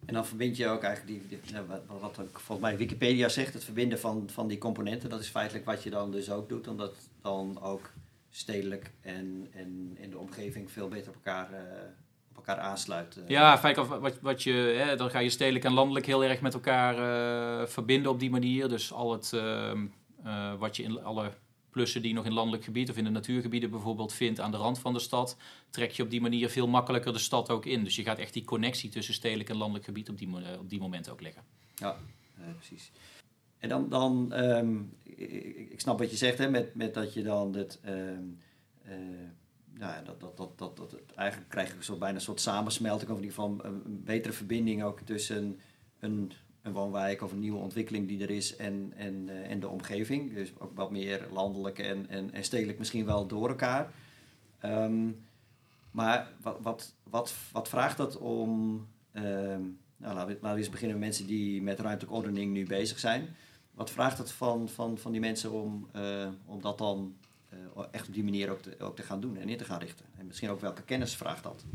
En 0.05 0.13
dan 0.13 0.25
verbind 0.25 0.57
je 0.57 0.67
ook 0.67 0.83
eigenlijk 0.83 1.29
die, 1.29 1.39
die 1.41 1.61
wat, 1.67 2.01
wat 2.01 2.19
volgens 2.31 2.59
mij 2.59 2.77
Wikipedia 2.77 3.29
zegt, 3.29 3.53
het 3.53 3.63
verbinden 3.63 3.99
van, 3.99 4.29
van 4.29 4.47
die 4.47 4.57
componenten. 4.57 5.09
Dat 5.09 5.19
is 5.19 5.27
feitelijk 5.27 5.65
wat 5.65 5.83
je 5.83 5.89
dan 5.89 6.11
dus 6.11 6.31
ook 6.31 6.49
doet, 6.49 6.67
omdat 6.67 6.95
dan 7.21 7.61
ook 7.61 7.91
stedelijk 8.29 8.91
en, 9.01 9.47
en 9.53 9.97
in 9.99 10.09
de 10.09 10.17
omgeving 10.17 10.71
veel 10.71 10.87
beter 10.87 11.09
op 11.09 11.15
elkaar, 11.15 11.51
uh, 11.51 11.57
op 12.29 12.35
elkaar 12.35 12.57
aansluit. 12.57 13.17
Uh. 13.17 13.27
Ja, 13.27 13.57
feitelijk 13.57 14.01
wat, 14.01 14.19
wat 14.21 14.43
je, 14.43 14.51
hè, 14.53 14.95
dan 14.95 15.09
ga 15.09 15.19
je 15.19 15.29
stedelijk 15.29 15.65
en 15.65 15.73
landelijk 15.73 16.05
heel 16.05 16.23
erg 16.23 16.41
met 16.41 16.53
elkaar 16.53 16.95
uh, 16.97 17.67
verbinden 17.67 18.11
op 18.11 18.19
die 18.19 18.29
manier. 18.29 18.69
Dus 18.69 18.93
al 18.93 19.11
het, 19.11 19.33
ehm, 19.33 19.85
wat 20.57 20.75
je 20.75 20.83
in 20.83 21.03
alle 21.03 21.31
plussen 21.73 22.01
die 22.01 22.13
nog 22.13 22.25
in 22.25 22.33
landelijk 22.33 22.63
gebied 22.63 22.89
of 22.89 22.97
in 22.97 23.03
de 23.03 23.09
natuurgebieden 23.09 23.69
bijvoorbeeld 23.69 24.13
vindt 24.13 24.39
aan 24.39 24.51
de 24.51 24.57
rand 24.57 24.79
van 24.79 24.93
de 24.93 24.99
stad, 24.99 25.37
trek 25.69 25.91
je 25.91 26.03
op 26.03 26.09
die 26.09 26.21
manier 26.21 26.49
veel 26.49 26.67
makkelijker 26.67 27.13
de 27.13 27.19
stad 27.19 27.49
ook 27.49 27.65
in. 27.65 27.83
Dus 27.83 27.95
je 27.95 28.03
gaat 28.03 28.17
echt 28.17 28.33
die 28.33 28.43
connectie 28.43 28.89
tussen 28.89 29.13
stedelijk 29.13 29.49
en 29.49 29.57
landelijk 29.57 29.85
gebied 29.85 30.09
op 30.09 30.17
die, 30.17 30.29
op 30.59 30.69
die 30.69 30.79
moment 30.79 31.09
ook 31.09 31.21
leggen. 31.21 31.43
Ja, 31.75 31.97
precies. 32.55 32.91
En 33.57 33.69
dan, 33.69 33.89
dan 33.89 34.33
um, 34.33 34.97
ik, 35.03 35.79
snap 35.79 35.99
wat 35.99 36.09
je 36.09 36.17
zegt, 36.17 36.37
hè, 36.37 36.49
met, 36.49 36.75
met 36.75 36.93
dat 36.93 37.13
je 37.13 37.23
dan 37.23 37.55
het, 37.55 37.79
um, 37.85 38.39
uh, 38.85 38.93
nou, 39.73 40.05
dat, 40.05 40.19
dat, 40.19 40.37
dat, 40.37 40.57
dat, 40.57 40.77
dat, 40.77 40.95
eigenlijk 41.15 41.49
krijg 41.49 41.75
je 41.75 41.83
zo 41.83 41.97
bijna 41.97 42.15
een 42.15 42.21
soort 42.21 42.41
samensmelting, 42.41 43.09
of 43.11 43.17
in 43.17 43.23
ieder 43.23 43.35
geval 43.39 43.65
een, 43.65 43.81
een 43.85 44.03
betere 44.03 44.33
verbinding 44.33 44.83
ook 44.83 44.99
tussen 44.99 45.59
een 45.99 46.31
een 46.63 46.73
woonwijk 46.73 47.21
of 47.21 47.31
een 47.31 47.39
nieuwe 47.39 47.59
ontwikkeling 47.59 48.07
die 48.07 48.21
er 48.21 48.29
is 48.29 48.55
en, 48.55 48.93
en, 48.95 49.27
uh, 49.27 49.51
en 49.51 49.59
de 49.59 49.67
omgeving. 49.67 50.33
Dus 50.33 50.53
ook 50.57 50.75
wat 50.75 50.91
meer 50.91 51.27
landelijk 51.31 51.79
en, 51.79 52.09
en, 52.09 52.33
en 52.33 52.43
stedelijk 52.43 52.77
misschien 52.79 53.05
wel 53.05 53.27
door 53.27 53.49
elkaar. 53.49 53.91
Um, 54.65 55.25
maar 55.91 56.31
wat, 56.41 56.57
wat, 56.61 56.95
wat, 57.09 57.33
wat 57.51 57.69
vraagt 57.69 57.97
dat 57.97 58.17
om... 58.17 58.49
Um, 59.13 59.77
nou, 59.97 60.15
laten, 60.15 60.37
we, 60.41 60.57
eens 60.57 60.69
beginnen 60.69 60.97
met 60.97 61.07
mensen 61.07 61.27
die 61.27 61.61
met 61.61 61.79
ruimtelijke 61.79 62.17
ordening 62.17 62.53
nu 62.53 62.65
bezig 62.65 62.99
zijn. 62.99 63.35
Wat 63.71 63.91
vraagt 63.91 64.17
het 64.17 64.31
van, 64.31 64.69
van, 64.69 64.97
van 64.97 65.11
die 65.11 65.21
mensen 65.21 65.51
om, 65.51 65.87
uh, 65.95 66.27
om 66.45 66.61
dat 66.61 66.77
dan 66.77 67.15
uh, 67.53 67.83
echt 67.91 68.07
op 68.07 68.13
die 68.13 68.23
manier 68.23 68.49
ook 68.49 68.61
te, 68.61 68.75
ook 68.79 68.95
te 68.95 69.03
gaan 69.03 69.19
doen 69.19 69.37
en 69.37 69.49
in 69.49 69.57
te 69.57 69.63
gaan 69.63 69.79
richten? 69.79 70.05
En 70.17 70.27
misschien 70.27 70.49
ook 70.49 70.61
welke 70.61 70.83
kennis 70.83 71.15
vraagt 71.15 71.43
dat? 71.43 71.65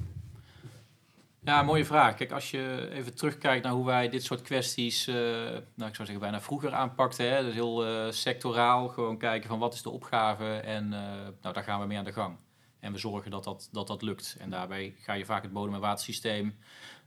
Ja, 1.45 1.62
mooie 1.62 1.85
vraag. 1.85 2.14
Kijk, 2.14 2.33
als 2.33 2.50
je 2.50 2.88
even 2.92 3.14
terugkijkt 3.14 3.64
naar 3.64 3.73
hoe 3.73 3.87
wij 3.87 4.09
dit 4.09 4.25
soort 4.25 4.42
kwesties, 4.42 5.09
uh, 5.09 5.14
nou 5.14 5.61
ik 5.88 5.95
zou 5.95 5.95
zeggen 5.95 6.18
bijna 6.18 6.40
vroeger 6.40 6.73
aanpakten. 6.73 7.30
Hè? 7.30 7.42
Dus 7.42 7.54
heel 7.54 7.88
uh, 7.88 8.11
sectoraal, 8.11 8.88
gewoon 8.88 9.18
kijken 9.18 9.49
van 9.49 9.59
wat 9.59 9.75
is 9.75 9.83
de 9.83 9.90
opgave 9.90 10.57
en 10.57 10.85
uh, 10.85 11.00
nou, 11.42 11.54
daar 11.54 11.64
gaan 11.64 11.80
we 11.80 11.87
mee 11.87 11.99
aan 11.99 12.04
de 12.04 12.12
gang. 12.12 12.37
En 12.80 12.92
we 12.92 12.99
zorgen 12.99 13.30
dat 13.30 13.45
dat, 13.45 13.68
dat, 13.73 13.87
dat 13.87 14.02
lukt. 14.02 14.37
En 14.38 14.50
daarbij 14.50 14.95
ga 14.99 15.12
je 15.12 15.25
vaak 15.25 15.42
het 15.42 15.52
bodem- 15.52 15.75
en 15.75 15.80
watersysteem 15.80 16.59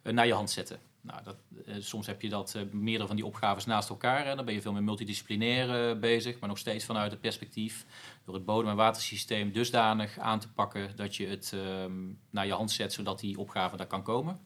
naar 0.04 0.28
je 0.28 0.34
hand 0.34 0.50
zetten. 0.50 0.91
Nou, 1.02 1.24
dat, 1.24 1.36
soms 1.80 2.08
heb 2.08 2.22
je 2.22 2.30
dat 2.30 2.58
meerdere 2.72 3.08
van 3.08 3.16
die 3.16 3.26
opgaves 3.26 3.66
naast 3.66 3.90
elkaar. 3.90 4.26
Hè? 4.26 4.36
Dan 4.36 4.46
ben 4.46 4.54
je 4.54 4.62
veel 4.62 4.74
meer 4.74 4.84
multidisciplinair 4.84 6.00
bezig, 6.00 6.40
maar 6.40 6.50
nog 6.50 6.58
steeds 6.58 6.86
vanuit 6.86 7.12
het 7.12 7.22
perspectief 7.22 7.86
door 8.26 8.34
het 8.34 8.46
bodem- 8.46 8.70
en 8.70 8.76
watersysteem 8.76 9.52
dusdanig 9.52 10.20
aan 10.20 10.40
te 10.40 10.52
pakken 10.52 10.96
dat 10.96 11.16
je 11.16 11.28
het 11.28 11.54
um, 11.84 12.20
naar 12.30 12.46
je 12.46 12.54
hand 12.54 12.72
zet 12.72 12.94
zodat 12.94 13.20
die 13.20 13.38
opgave 13.38 13.78
daar 13.78 13.88
kan 13.88 14.04
komen. 14.04 14.40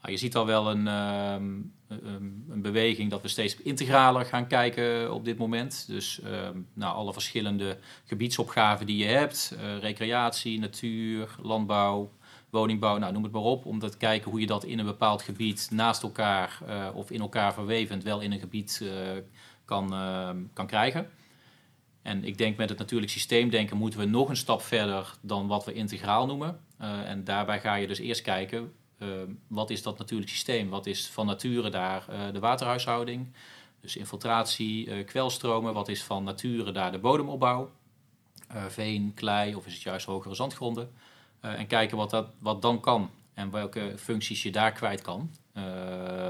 Nou, 0.00 0.14
je 0.14 0.20
ziet 0.20 0.36
al 0.36 0.46
wel 0.46 0.70
een, 0.70 0.86
um, 0.86 1.72
een, 1.88 2.62
beweging 2.62 3.10
dat 3.10 3.22
we 3.22 3.28
steeds 3.28 3.56
integraler 3.56 4.24
gaan 4.24 4.46
kijken 4.46 5.14
op 5.14 5.24
dit 5.24 5.38
moment. 5.38 5.84
Dus 5.86 6.20
um, 6.24 6.68
nou, 6.72 6.94
alle 6.94 7.12
verschillende 7.12 7.78
gebiedsopgaven 8.04 8.86
die 8.86 8.96
je 8.96 9.04
hebt, 9.04 9.56
recreatie, 9.80 10.58
natuur, 10.58 11.34
landbouw, 11.42 12.12
woningbouw, 12.52 12.98
nou, 12.98 13.12
noem 13.12 13.22
het 13.22 13.32
maar 13.32 13.42
op. 13.42 13.66
Om 13.66 13.78
te 13.78 13.96
kijken 13.96 14.30
hoe 14.30 14.40
je 14.40 14.46
dat 14.46 14.64
in 14.64 14.78
een 14.78 14.84
bepaald 14.84 15.22
gebied 15.22 15.68
naast 15.70 16.02
elkaar 16.02 16.58
uh, 16.68 16.88
of 16.94 17.10
in 17.10 17.20
elkaar 17.20 17.54
verwevend 17.54 18.02
wel 18.02 18.20
in 18.20 18.32
een 18.32 18.38
gebied 18.38 18.80
uh, 18.82 18.90
kan, 19.64 19.88
kan 20.52 20.66
krijgen. 20.66 21.10
En 22.02 22.24
ik 22.24 22.38
denk 22.38 22.56
met 22.56 22.68
het 22.68 22.78
natuurlijk 22.78 23.10
systeemdenken 23.10 23.76
moeten 23.76 24.00
we 24.00 24.06
nog 24.06 24.28
een 24.28 24.36
stap 24.36 24.62
verder 24.62 25.14
dan 25.20 25.46
wat 25.46 25.64
we 25.64 25.72
integraal 25.72 26.26
noemen. 26.26 26.60
En 26.78 27.24
daarbij 27.24 27.60
ga 27.60 27.74
je 27.74 27.86
dus 27.86 27.98
eerst 27.98 28.22
kijken, 28.22 28.72
wat 29.46 29.70
is 29.70 29.82
dat 29.82 29.98
natuurlijk 29.98 30.30
systeem? 30.30 30.68
Wat 30.68 30.86
is 30.86 31.06
van 31.06 31.26
nature 31.26 31.70
daar 31.70 32.04
de 32.32 32.38
waterhuishouding? 32.38 33.32
Dus 33.80 33.96
infiltratie, 33.96 35.04
kwelstromen. 35.04 35.74
Wat 35.74 35.88
is 35.88 36.02
van 36.02 36.24
nature 36.24 36.72
daar 36.72 36.92
de 36.92 36.98
bodemopbouw? 36.98 37.70
veen, 38.68 39.12
klei 39.14 39.54
of 39.54 39.66
is 39.66 39.72
het 39.72 39.82
juist 39.82 40.06
hogere 40.06 40.34
zandgronden? 40.34 40.92
En 41.42 41.66
kijken 41.66 41.96
wat, 41.96 42.10
dat, 42.10 42.26
wat 42.38 42.62
dan 42.62 42.80
kan 42.80 43.10
en 43.34 43.50
welke 43.50 43.92
functies 43.96 44.42
je 44.42 44.52
daar 44.52 44.72
kwijt 44.72 45.02
kan. 45.02 45.30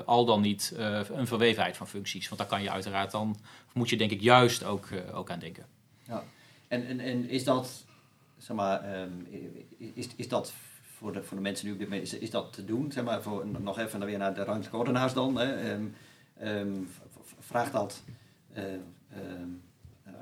al 0.04 0.24
dan 0.24 0.40
niet 0.40 0.74
een 1.10 1.26
verwevenheid 1.26 1.76
van 1.76 1.88
functies. 1.88 2.28
Want 2.28 2.40
daar 2.40 2.50
kan 2.50 2.62
je 2.62 2.70
uiteraard 2.70 3.10
dan 3.10 3.36
moet 3.72 3.90
je 3.90 3.96
denk 3.96 4.10
ik 4.10 4.20
juist 4.20 4.64
ook, 4.64 4.88
ook 5.12 5.30
aan 5.30 5.38
denken. 5.38 5.66
Ja. 6.02 6.24
En, 6.68 6.86
en, 6.86 7.00
en 7.00 7.28
is 7.28 7.44
dat, 7.44 7.84
zeg 8.38 8.56
maar, 8.56 9.02
um, 9.02 9.26
is, 9.94 10.08
is 10.16 10.28
dat 10.28 10.52
voor 10.96 11.12
de, 11.12 11.22
voor 11.22 11.36
de 11.36 11.42
mensen 11.42 11.66
nu 11.66 11.86
is, 11.86 12.14
is 12.14 12.30
dat 12.30 12.52
te 12.52 12.64
doen? 12.64 12.92
Zeg 12.92 13.04
maar, 13.04 13.22
voor, 13.22 13.46
nog 13.46 13.78
even 13.78 14.04
weer 14.04 14.18
naar 14.18 14.34
de 14.34 14.68
ordenaars 14.72 15.12
dan. 15.12 15.36
Hè. 15.36 15.72
Um, 15.72 15.94
um, 16.42 16.88
vraagt 17.38 17.72
dat, 17.72 18.02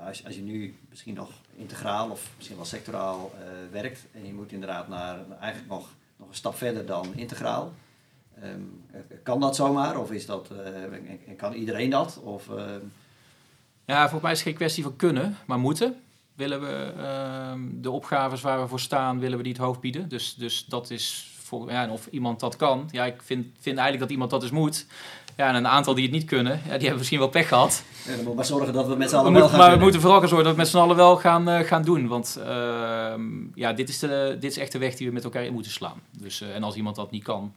als, 0.05 0.25
als 0.25 0.35
je 0.35 0.41
nu 0.41 0.75
misschien 0.89 1.13
nog 1.13 1.29
integraal 1.55 2.09
of 2.09 2.29
misschien 2.35 2.57
wel 2.57 2.65
sectoraal 2.65 3.31
uh, 3.35 3.71
werkt 3.71 4.05
en 4.11 4.25
je 4.25 4.33
moet 4.33 4.51
inderdaad 4.51 4.87
naar 4.87 5.17
eigenlijk 5.39 5.69
nog, 5.71 5.89
nog 6.17 6.27
een 6.27 6.35
stap 6.35 6.55
verder 6.55 6.85
dan 6.85 7.13
integraal. 7.15 7.73
Um, 8.43 8.83
kan 9.23 9.39
dat 9.39 9.55
zomaar 9.55 9.99
of 9.99 10.11
is 10.11 10.25
dat, 10.25 10.49
uh, 10.51 11.37
kan 11.37 11.53
iedereen 11.53 11.89
dat? 11.89 12.19
Of, 12.23 12.47
uh, 12.47 12.65
ja, 13.85 14.01
volgens 14.01 14.21
mij 14.21 14.31
is 14.31 14.37
het 14.37 14.47
geen 14.47 14.57
kwestie 14.57 14.83
van 14.83 14.95
kunnen, 14.95 15.37
maar 15.45 15.59
moeten. 15.59 16.01
Willen 16.33 16.61
we 16.61 16.93
uh, 16.97 17.53
de 17.81 17.91
opgaves 17.91 18.41
waar 18.41 18.61
we 18.61 18.67
voor 18.67 18.79
staan, 18.79 19.19
willen 19.19 19.37
we 19.37 19.43
die 19.43 19.53
het 19.53 19.61
hoofd 19.61 19.79
bieden. 19.79 20.09
Dus, 20.09 20.35
dus 20.35 20.65
dat 20.65 20.89
is 20.89 21.31
ja, 21.67 21.89
of 21.89 22.07
iemand 22.07 22.39
dat 22.39 22.55
kan. 22.55 22.89
Ja, 22.91 23.05
ik 23.05 23.21
vind, 23.21 23.45
vind 23.59 23.77
eigenlijk 23.77 23.99
dat 23.99 24.09
iemand 24.09 24.29
dat 24.29 24.41
dus 24.41 24.51
moet. 24.51 24.85
Ja, 25.37 25.47
en 25.47 25.55
een 25.55 25.67
aantal 25.67 25.93
die 25.93 26.03
het 26.03 26.13
niet 26.13 26.25
kunnen, 26.25 26.51
ja, 26.51 26.71
die 26.71 26.79
hebben 26.79 26.97
misschien 26.97 27.19
wel 27.19 27.29
pech 27.29 27.47
gehad. 27.47 27.83
Ja, 28.05 28.15
dan 28.15 28.25
moet 28.25 28.35
maar 28.35 28.45
zorgen 28.45 28.73
dat 28.73 28.87
we 28.87 28.95
met 28.95 29.09
z'n 29.09 29.15
allen 29.15 29.33
wel 29.33 29.49
gaan 29.49 29.57
Maar 29.57 29.71
we 29.71 29.83
moeten 29.83 30.01
vooral 30.01 30.19
gaan 30.19 30.27
zorgen 30.27 30.45
dat 30.45 30.55
we 30.55 30.61
met 30.61 30.71
z'n 30.71 30.77
allen 30.77 30.95
wel 30.95 31.17
gaan, 31.17 31.49
uh, 31.49 31.59
gaan 31.59 31.83
doen. 31.83 32.07
Want 32.07 32.37
uh, 32.39 33.13
ja, 33.53 33.73
dit 33.73 33.89
is, 33.89 33.99
de, 33.99 34.37
dit 34.39 34.51
is 34.51 34.57
echt 34.57 34.71
de 34.71 34.77
weg 34.77 34.95
die 34.95 35.07
we 35.07 35.13
met 35.13 35.23
elkaar 35.23 35.43
in 35.43 35.53
moeten 35.53 35.71
slaan. 35.71 36.01
Dus, 36.17 36.41
uh, 36.41 36.55
en 36.55 36.63
als 36.63 36.75
iemand 36.75 36.95
dat 36.95 37.11
niet 37.11 37.23
kan, 37.23 37.53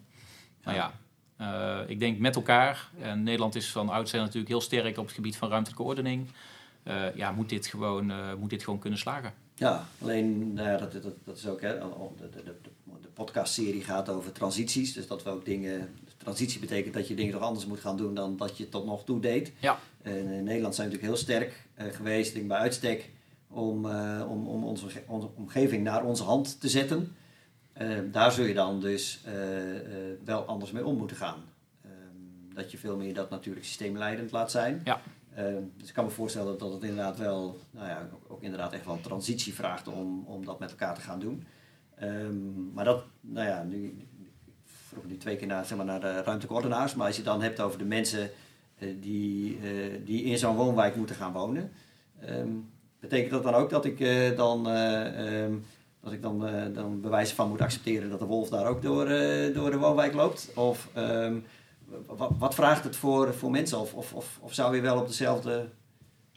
nou 0.65 0.77
ja, 0.77 0.93
uh, 1.41 1.91
ik 1.91 1.99
denk 1.99 2.19
met 2.19 2.37
elkaar, 2.37 2.91
en 3.01 3.23
Nederland 3.23 3.55
is 3.55 3.71
van 3.71 3.89
oudsher 3.89 4.21
natuurlijk 4.21 4.49
heel 4.49 4.61
sterk 4.61 4.99
op 4.99 5.05
het 5.05 5.15
gebied 5.15 5.37
van 5.37 5.49
ruimtelijke 5.49 5.83
ordening. 5.85 6.29
Ja, 7.15 7.33
moet 7.33 7.49
dit, 7.49 7.67
gewoon, 7.67 8.13
moet 8.39 8.51
dit 8.51 8.65
gewoon 8.65 8.79
kunnen 8.79 8.99
slagen. 8.99 9.33
Ja, 9.55 9.87
alleen 10.03 10.53
nou 10.53 10.79
dat, 10.79 10.93
dat, 10.93 11.15
dat 11.25 11.37
is 11.37 11.47
ook, 11.47 11.61
hè, 11.61 11.79
de, 11.79 12.29
de, 12.31 12.43
de, 12.43 12.55
de 13.03 13.09
podcastserie 13.15 13.85
gaat 13.85 14.09
over 14.09 14.33
transities. 14.33 14.93
Dus 14.93 15.07
dat 15.07 15.23
we 15.23 15.31
ook 15.31 15.45
dingen, 15.45 15.89
transitie 16.17 16.61
betekent 16.61 16.95
dat 16.95 17.09
je 17.09 17.15
dingen 17.15 17.33
toch 17.33 17.43
anders 17.43 17.67
moet 17.67 17.81
gaan 17.81 17.97
doen 17.97 18.15
dan 18.15 18.37
dat 18.37 18.57
je 18.57 18.69
tot 18.69 18.87
nog 18.87 19.05
toe 19.05 19.21
deed. 19.21 19.53
Ja. 19.59 19.79
En 20.03 20.27
in 20.33 20.45
Nederland 20.45 20.75
zijn 20.75 20.89
we 20.89 20.95
natuurlijk 20.95 21.03
heel 21.03 21.17
sterk 21.17 21.67
geweest, 21.95 22.35
denk 22.35 22.49
bij 22.49 22.59
uitstek, 22.59 23.11
om, 23.49 23.87
om, 24.21 24.47
om 24.49 24.65
onze, 24.65 24.87
onze 25.07 25.29
omgeving 25.35 25.85
naar 25.85 26.05
onze 26.05 26.23
hand 26.23 26.61
te 26.61 26.69
zetten. 26.69 27.17
Uh, 27.83 27.99
daar 28.11 28.33
zul 28.33 28.45
je 28.45 28.55
dan 28.55 28.81
dus 28.81 29.21
wel 30.25 30.45
anders 30.45 30.71
mee 30.71 30.87
om 30.87 30.97
moeten 30.97 31.17
gaan. 31.17 31.45
Ehm, 31.83 32.55
dat 32.55 32.71
je 32.71 32.79
veel 32.79 32.97
meer 32.97 33.15
dat 33.15 33.31
natuurlijk 33.31 33.67
systeemleidend 33.67 34.31
laat 34.31 34.51
zijn. 34.51 34.81
Ja. 34.85 35.01
Ehm, 35.35 35.63
dus 35.77 35.89
ik 35.89 35.95
kan 35.95 36.05
me 36.05 36.11
voorstellen 36.11 36.59
dat 36.59 36.73
het 36.73 36.83
inderdaad 36.83 37.19
wel, 37.19 37.59
nou 37.71 37.89
ja, 37.89 38.09
ook, 38.29 38.43
inderdaad 38.43 38.73
echt 38.73 38.85
wel 38.85 39.01
transitie 39.01 39.55
vraagt 39.55 39.89
om, 39.89 40.25
om 40.27 40.45
dat 40.45 40.59
met 40.59 40.71
elkaar 40.71 40.95
te 40.95 41.01
gaan 41.01 41.19
doen. 41.19 41.47
Um, 42.03 42.71
maar 42.75 42.85
dat, 42.85 43.05
nou 43.21 43.49
ja, 43.49 43.63
nu, 43.63 43.85
ik 43.87 44.29
vroeg 44.65 45.05
nu 45.05 45.17
twee 45.17 45.37
keer 45.37 45.47
naar, 45.47 45.65
zeg 45.65 45.77
maar, 45.77 45.87
naar 45.87 46.01
de 46.01 46.13
ruimtelijke 46.13 46.55
ordenaars, 46.55 46.95
maar 46.95 47.07
als 47.07 47.17
je 47.17 47.23
het 47.23 47.31
dan 47.31 47.43
hebt 47.43 47.61
over 47.61 47.79
de 47.79 47.85
mensen 47.85 48.31
die, 49.01 49.59
die 50.05 50.23
in 50.23 50.39
zo'n 50.39 50.57
woonwijk 50.57 50.97
moeten 50.97 51.17
gaan 51.17 51.33
wonen, 51.33 51.73
betekent 53.01 53.31
dat 53.31 53.43
dan 53.43 53.55
ook 53.55 53.71
dat 53.71 53.85
ik 53.85 53.99
dan 54.37 54.67
als 56.01 56.13
ik 56.13 56.23
dan, 56.23 56.49
dan 56.73 57.01
bewijzen 57.01 57.37
van 57.37 57.49
moet 57.49 57.61
accepteren 57.61 58.11
dat 58.11 58.19
de 58.19 58.25
wolf 58.25 58.49
daar 58.49 58.67
ook 58.67 58.83
door, 58.83 59.09
door 59.55 59.71
de 59.71 59.79
woonwijk 59.79 60.15
loopt? 60.15 60.51
Of 60.55 60.89
wat, 62.39 62.55
vraagt 62.55 62.85
het 62.85 62.97
voor, 62.97 63.35
voor 63.35 63.51
mensen? 63.51 63.79
Of, 63.79 63.95
of, 63.95 64.13
of, 64.13 64.39
of 64.41 64.55
zou 64.55 64.77
je 64.77 64.83
wel 64.83 65.01
op 65.01 65.07
dezelfde, 65.07 65.69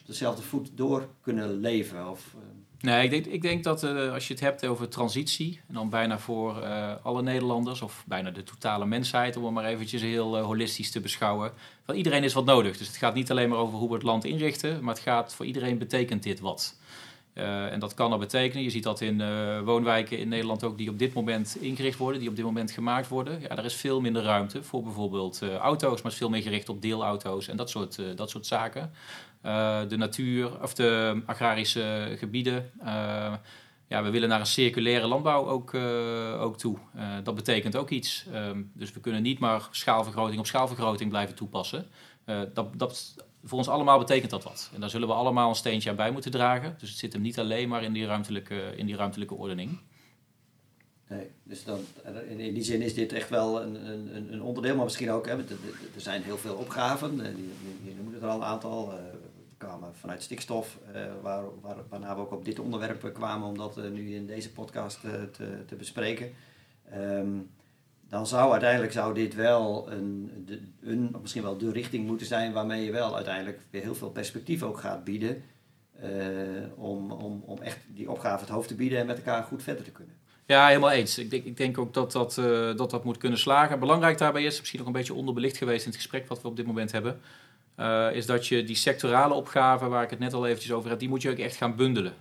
dezelfde 0.06 0.42
voet 0.42 0.70
door 0.74 1.08
kunnen 1.22 1.60
leven? 1.60 2.10
Of, 2.10 2.34
uh... 2.36 2.42
Nee, 2.80 3.04
ik 3.04 3.10
denk, 3.10 3.26
ik 3.26 3.42
denk 3.42 3.64
dat 3.64 3.84
als 3.84 4.28
je 4.28 4.34
het 4.34 4.44
hebt 4.44 4.66
over 4.66 4.90
transitie, 4.90 5.62
en 5.68 5.74
dan 5.74 5.90
bijna 5.90 6.20
voor 6.20 6.66
alle 7.04 7.22
Nederlanders, 7.22 7.82
of 7.82 8.04
bijna 8.08 8.32
de 8.32 8.44
totale 8.44 8.86
mensheid, 8.86 9.38
om 9.38 9.44
het 9.44 9.54
maar 9.54 9.66
eventjes 9.66 10.02
heel 10.02 10.38
holistisch 10.40 10.92
te 10.92 11.00
beschouwen, 11.00 11.52
van 11.86 11.96
iedereen 11.96 12.24
is 12.24 12.34
wat 12.34 12.46
nodig. 12.46 12.78
Dus 12.78 12.88
het 12.88 12.98
gaat 12.98 13.14
niet 13.14 13.32
alleen 13.32 13.50
maar 13.50 13.58
over 13.58 13.78
hoe 13.78 13.88
we 13.88 13.94
het 13.94 14.04
land 14.04 14.26
inrichten, 14.26 14.84
maar 14.84 14.94
het 14.94 15.04
gaat 15.04 15.34
voor 15.34 15.46
iedereen 15.46 15.78
betekent 15.78 16.24
dit 16.24 16.40
wat. 16.40 16.78
Uh, 17.38 17.72
en 17.72 17.80
dat 17.80 17.94
kan 17.94 18.12
al 18.12 18.18
betekenen, 18.18 18.64
je 18.64 18.70
ziet 18.70 18.84
dat 18.84 19.02
in 19.02 19.20
uh, 19.20 19.60
woonwijken 19.60 20.20
in 20.20 20.28
Nederland 20.28 20.64
ook 20.64 20.78
die 20.78 20.90
op 20.90 21.00
dit 21.00 21.14
moment 21.14 21.58
ingericht 21.60 21.98
worden, 21.98 22.20
die 22.20 22.30
op 22.30 22.36
dit 22.36 22.46
moment 22.46 22.72
gemaakt 22.72 23.08
worden. 23.08 23.42
Ja, 23.42 23.58
er 23.58 23.66
is 23.66 23.74
veel 23.74 24.02
minder 24.02 24.24
ruimte 24.24 24.64
voor 24.64 24.84
bijvoorbeeld 24.84 25.40
uh, 25.44 25.56
auto's, 25.56 26.02
maar 26.02 26.12
is 26.12 26.18
veel 26.18 26.30
meer 26.30 26.42
gericht 26.42 26.70
op 26.70 26.82
deelauto's 26.82 27.48
en 27.48 27.58
dat 27.58 27.70
soort, 27.70 28.02
dat 28.16 28.30
soort 28.30 28.46
zaken. 28.46 28.92
de 29.88 29.96
natuur, 29.98 30.62
of 30.62 30.74
de 30.74 31.22
agrarische 31.26 32.16
gebieden. 32.18 32.72
ja, 33.88 34.04
we 34.04 34.10
willen 34.10 34.30
naar 34.30 34.40
een 34.40 34.46
circulaire 34.46 35.08
landbouw 35.08 35.48
ook, 35.48 35.74
ook 36.40 36.58
toe. 36.58 36.78
dat 37.24 37.36
betekent 37.36 37.76
ook 37.76 37.90
iets. 37.90 38.26
Um, 38.34 38.72
dus 38.74 38.92
we 38.92 39.00
kunnen 39.00 39.22
niet 39.22 39.40
maar 39.40 39.68
schaalvergroting 39.72 40.40
op 40.40 40.46
schaalvergroting 40.46 41.10
blijven 41.10 41.36
toepassen. 41.36 41.88
dat, 42.54 42.80
dat 42.80 43.16
voor 43.48 43.58
ons 43.58 43.70
allemaal 43.70 44.00
betekent 44.00 44.32
dat 44.32 44.44
wat. 44.44 44.70
En 44.74 44.80
daar 44.80 44.90
zullen 44.90 45.08
we 45.08 45.14
allemaal 45.14 45.50
een 45.50 45.56
steentje 45.56 45.90
aan 45.90 45.96
bij 45.96 46.12
moeten 46.12 46.32
dragen. 46.32 46.76
Dus 46.80 46.90
het 46.90 46.98
zit 46.98 47.14
hem 47.14 47.22
niet 47.22 47.40
alleen 47.40 47.70
maar 47.70 47.84
in 47.84 47.94
die 47.94 48.06
ruimtelijke, 48.06 48.74
in 48.76 48.86
die 48.86 48.96
ruimtelijke 48.96 49.36
ordening. 49.36 49.80
Dus 51.44 51.64
dan, 51.64 51.80
in 52.28 52.54
die 52.54 52.64
zin 52.64 52.82
is 52.82 52.94
dit 52.94 53.14
echt 53.14 53.30
wel 53.30 53.62
een, 53.62 53.90
een, 53.90 54.34
een 54.34 54.42
onderdeel, 54.42 54.76
maar 54.76 54.84
misschien 54.84 55.12
ook, 55.12 55.26
hè, 55.26 55.38
er 55.38 56.02
zijn 56.02 56.22
heel 56.22 56.38
veel 56.38 56.56
opgaven, 56.56 57.16
je, 57.84 57.94
noemde 57.98 58.18
er 58.18 58.28
al 58.28 58.36
een 58.36 58.44
aantal, 58.44 58.88
we 58.90 59.56
kwamen 59.58 59.96
vanuit 59.96 60.24
stikstof, 60.24 60.78
waar, 61.22 61.44
waar, 61.62 61.76
waarna 61.90 62.16
we 62.16 62.22
ook 62.22 62.32
op 62.32 62.46
dit 62.46 62.60
onderwerp 62.60 63.14
kwamen 63.14 63.48
om 63.48 63.58
dat 63.58 63.76
nu 63.92 64.16
in 64.16 64.28
deze 64.28 64.52
podcast 64.52 65.02
te, 65.02 65.64
te 65.66 65.76
bespreken. 65.76 66.34
Um, 66.94 67.50
dan 68.10 68.28
zou 68.28 68.52
uiteindelijk 68.52 68.92
zou 68.92 69.14
dit 69.14 69.36
wel 69.36 69.92
een, 69.92 70.32
een, 70.82 71.16
misschien 71.22 71.44
wel 71.44 71.58
de 71.58 71.72
richting 71.72 72.08
moeten 72.08 72.28
zijn 72.28 72.54
waarmee 72.54 72.86
je 72.86 72.92
wel 72.92 73.16
uiteindelijk 73.16 73.60
weer 73.70 73.82
heel 73.82 73.96
veel 73.96 74.10
perspectief 74.10 74.64
ook 74.64 74.80
gaat 74.80 75.04
bieden. 75.04 75.44
Uh, 76.04 76.10
om, 76.76 77.12
om, 77.12 77.44
om 77.46 77.62
echt 77.62 77.78
die 77.88 78.12
opgave 78.12 78.40
het 78.40 78.54
hoofd 78.54 78.68
te 78.68 78.76
bieden 78.76 79.00
en 79.00 79.06
met 79.06 79.18
elkaar 79.18 79.44
goed 79.44 79.64
verder 79.64 79.84
te 79.84 79.92
kunnen. 79.92 80.16
Ja, 80.46 80.68
helemaal 80.68 80.92
eens. 80.92 81.18
Ik 81.18 81.30
denk, 81.30 81.46
ik 81.46 81.58
denk 81.58 81.78
ook 81.78 81.94
dat 81.94 82.12
dat, 82.12 82.38
uh, 82.40 82.76
dat 82.76 82.90
dat 82.90 83.04
moet 83.04 83.18
kunnen 83.18 83.40
slagen. 83.40 83.80
Belangrijk 83.80 84.18
daarbij 84.18 84.44
is, 84.44 84.60
misschien 84.60 84.80
nog 84.80 84.88
een 84.88 84.96
beetje 84.96 85.14
onderbelicht 85.14 85.58
geweest 85.58 85.86
in 85.86 85.92
het 85.92 86.00
gesprek 86.00 86.28
wat 86.28 86.42
we 86.42 86.48
op 86.48 86.56
dit 86.56 86.66
moment 86.66 86.92
hebben, 86.92 87.20
uh, 87.80 88.08
is 88.12 88.26
dat 88.26 88.48
je 88.48 88.64
die 88.64 88.76
sectorale 88.76 89.34
opgaven, 89.34 89.90
waar 89.90 90.04
ik 90.04 90.10
het 90.10 90.20
net 90.20 90.34
al 90.34 90.46
eventjes 90.46 90.72
over 90.72 90.90
heb, 90.90 91.00
die 91.00 91.10
moet 91.10 91.22
je 91.22 91.30
ook 91.30 91.38
echt 91.38 91.56
gaan 91.56 91.76
bundelen. 91.76 92.14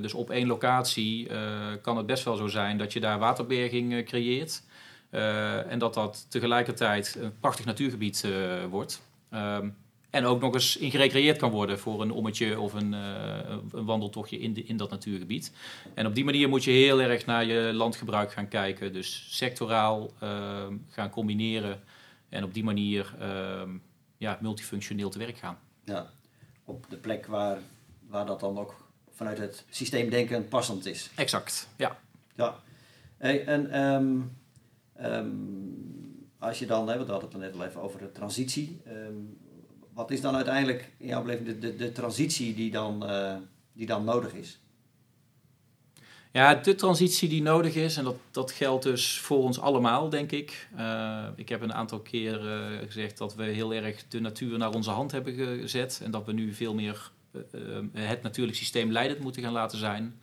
dus 0.00 0.14
op 0.14 0.30
één 0.30 0.46
locatie 0.46 1.28
kan 1.82 1.96
het 1.96 2.06
best 2.06 2.24
wel 2.24 2.36
zo 2.36 2.46
zijn 2.46 2.78
dat 2.78 2.92
je 2.92 3.00
daar 3.00 3.18
waterberging 3.18 4.04
creëert. 4.04 4.62
Uh, 5.14 5.72
en 5.72 5.78
dat 5.78 5.94
dat 5.94 6.26
tegelijkertijd 6.28 7.16
een 7.20 7.38
prachtig 7.40 7.64
natuurgebied 7.64 8.22
uh, 8.26 8.64
wordt. 8.64 9.02
Um, 9.34 9.76
en 10.10 10.24
ook 10.24 10.40
nog 10.40 10.54
eens 10.54 10.76
ingerecreëerd 10.76 11.38
kan 11.38 11.50
worden 11.50 11.78
voor 11.78 12.02
een 12.02 12.10
ommetje 12.10 12.60
of 12.60 12.72
een, 12.72 12.92
uh, 12.92 13.56
een 13.72 13.84
wandeltochtje 13.84 14.38
in, 14.38 14.54
de, 14.54 14.64
in 14.64 14.76
dat 14.76 14.90
natuurgebied. 14.90 15.52
En 15.94 16.06
op 16.06 16.14
die 16.14 16.24
manier 16.24 16.48
moet 16.48 16.64
je 16.64 16.70
heel 16.70 17.00
erg 17.00 17.26
naar 17.26 17.44
je 17.44 17.72
landgebruik 17.72 18.32
gaan 18.32 18.48
kijken. 18.48 18.92
Dus 18.92 19.26
sectoraal 19.30 20.10
ehm, 20.18 20.76
gaan 20.88 21.10
combineren 21.10 21.82
en 22.28 22.44
op 22.44 22.54
die 22.54 22.64
manier 22.64 23.14
ehm, 23.20 23.70
ja, 24.16 24.38
multifunctioneel 24.40 25.10
te 25.10 25.18
werk 25.18 25.36
gaan. 25.36 25.58
Ja, 25.84 26.10
op 26.64 26.86
de 26.88 26.96
plek 26.96 27.26
waar, 27.26 27.58
waar 28.08 28.26
dat 28.26 28.40
dan 28.40 28.58
ook 28.58 28.74
vanuit 29.10 29.38
het 29.38 29.64
systeemdenken 29.70 30.48
passend 30.48 30.86
is. 30.86 31.10
Exact, 31.14 31.68
ja. 31.76 31.98
Ja, 32.34 32.60
hey, 33.16 33.44
en... 33.44 33.80
Um 33.80 34.42
Um, 35.02 36.28
als 36.38 36.58
je 36.58 36.66
dan, 36.66 36.88
hè, 36.88 37.04
we 37.04 37.10
hadden 37.10 37.30
het 37.30 37.40
net 37.40 37.54
al 37.54 37.64
even 37.64 37.82
over 37.82 37.98
de 37.98 38.12
transitie. 38.12 38.80
Um, 38.88 39.38
wat 39.92 40.10
is 40.10 40.20
dan 40.20 40.34
uiteindelijk 40.34 40.92
in 40.98 41.06
jouw 41.06 41.22
beleving 41.22 41.46
de, 41.46 41.58
de, 41.58 41.76
de 41.76 41.92
transitie 41.92 42.54
die 42.54 42.70
dan, 42.70 43.10
uh, 43.10 43.36
die 43.72 43.86
dan 43.86 44.04
nodig 44.04 44.32
is? 44.32 44.58
Ja, 46.32 46.54
de 46.54 46.74
transitie 46.74 47.28
die 47.28 47.42
nodig 47.42 47.74
is, 47.74 47.96
en 47.96 48.04
dat, 48.04 48.16
dat 48.30 48.50
geldt 48.50 48.82
dus 48.84 49.18
voor 49.18 49.42
ons 49.42 49.60
allemaal, 49.60 50.08
denk 50.08 50.32
ik. 50.32 50.68
Uh, 50.76 51.26
ik 51.36 51.48
heb 51.48 51.60
een 51.60 51.72
aantal 51.72 52.00
keer 52.00 52.44
uh, 52.44 52.78
gezegd 52.86 53.18
dat 53.18 53.34
we 53.34 53.44
heel 53.44 53.74
erg 53.74 54.08
de 54.08 54.20
natuur 54.20 54.58
naar 54.58 54.74
onze 54.74 54.90
hand 54.90 55.12
hebben 55.12 55.34
gezet. 55.34 56.00
En 56.04 56.10
dat 56.10 56.24
we 56.24 56.32
nu 56.32 56.52
veel 56.52 56.74
meer 56.74 57.10
het 57.92 58.22
natuurlijk 58.22 58.56
systeem 58.56 58.92
leidend 58.92 59.20
moeten 59.20 59.42
gaan 59.42 59.52
laten 59.52 59.78
zijn. 59.78 60.20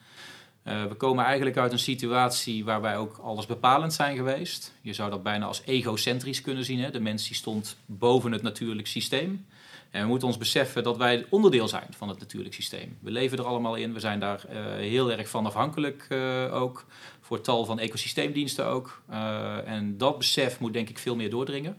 We 0.64 0.96
komen 0.98 1.26
eigenlijk 1.26 1.58
uit 1.58 1.72
een 1.72 1.80
situatie 1.80 2.66
waar 2.66 2.82
wij 2.82 2.98
ook 2.98 3.18
alles 3.18 3.46
bepalend 3.46 3.94
zijn 3.94 4.16
geweest. 4.16 4.74
Je 4.82 4.94
zou 4.94 5.10
dat 5.10 5.24
bijna 5.24 5.46
als 5.46 5.62
egocentrisch 5.66 6.42
kunnen 6.42 6.66
zien. 6.66 6.80
Hè? 6.80 6.92
De 6.92 7.00
mens 7.00 7.28
die 7.28 7.36
stond 7.36 7.78
boven 7.86 8.32
het 8.32 8.42
natuurlijk 8.42 8.88
systeem. 8.88 9.46
En 9.92 10.02
we 10.02 10.08
moeten 10.08 10.28
ons 10.28 10.38
beseffen 10.38 10.84
dat 10.84 10.98
wij 10.98 11.26
onderdeel 11.30 11.68
zijn 11.68 11.88
van 11.90 12.10
het 12.10 12.20
natuurlijk 12.20 12.54
systeem. 12.54 12.98
We 13.00 13.12
leven 13.12 13.38
er 13.38 13.46
allemaal 13.46 13.76
in. 13.76 13.94
We 13.94 14.00
zijn 14.00 14.20
daar 14.20 14.42
heel 14.78 15.12
erg 15.12 15.30
van 15.30 15.46
afhankelijk 15.46 16.08
ook. 16.52 16.86
Voor 17.22 17.42
tal 17.42 17.66
van 17.66 17.80
ecosysteemdiensten 17.80 18.66
ook. 18.66 19.02
en 19.66 19.98
dat 19.98 20.18
besef 20.18 20.60
moet 20.60 20.74
denk 20.74 20.90
ik 20.90 20.98
veel 20.98 21.16
meer 21.16 21.30
doordringen. 21.30 21.78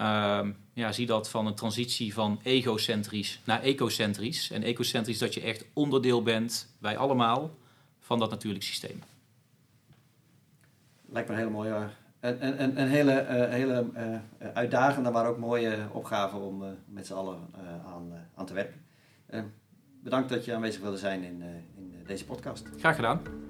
Uh, 0.00 0.40
ja, 0.72 0.92
zie 0.92 1.06
dat 1.06 1.30
van 1.30 1.46
een 1.46 1.54
transitie 1.54 2.14
van 2.14 2.40
egocentrisch 2.42 3.40
naar 3.44 3.62
ecocentrisch. 3.62 4.50
En 4.50 4.62
ecocentrisch 4.62 5.18
dat 5.18 5.34
je 5.34 5.40
echt 5.40 5.64
onderdeel 5.72 6.22
bent, 6.22 6.74
wij 6.78 6.96
allemaal, 6.96 7.54
van 8.04 8.18
dat 8.18 8.30
natuurlijk 8.30 8.64
systeem. 8.64 9.02
Lijkt 11.06 11.28
me 11.28 11.34
een 11.34 11.40
hele 11.40 11.52
mooie, 11.52 11.88
een, 12.20 12.62
een, 12.62 12.80
een 12.80 12.88
hele, 12.88 13.26
uh, 13.30 13.48
hele 13.50 13.86
uh, 13.96 14.48
uitdagende, 14.54 15.10
maar 15.10 15.26
ook 15.26 15.38
mooie 15.38 15.78
opgave 15.92 16.36
om 16.36 16.62
uh, 16.62 16.68
met 16.86 17.06
z'n 17.06 17.12
allen 17.12 17.38
aan, 17.86 18.12
aan 18.34 18.46
te 18.46 18.54
werken. 18.54 18.80
bedankt 20.02 20.28
dat 20.28 20.44
je 20.44 20.54
aanwezig 20.54 20.82
wilde 20.82 20.98
zijn 20.98 21.22
in, 21.22 21.42
in 21.76 22.02
deze 22.06 22.24
podcast. 22.24 22.66
Graag 22.78 22.96
gedaan. 22.96 23.43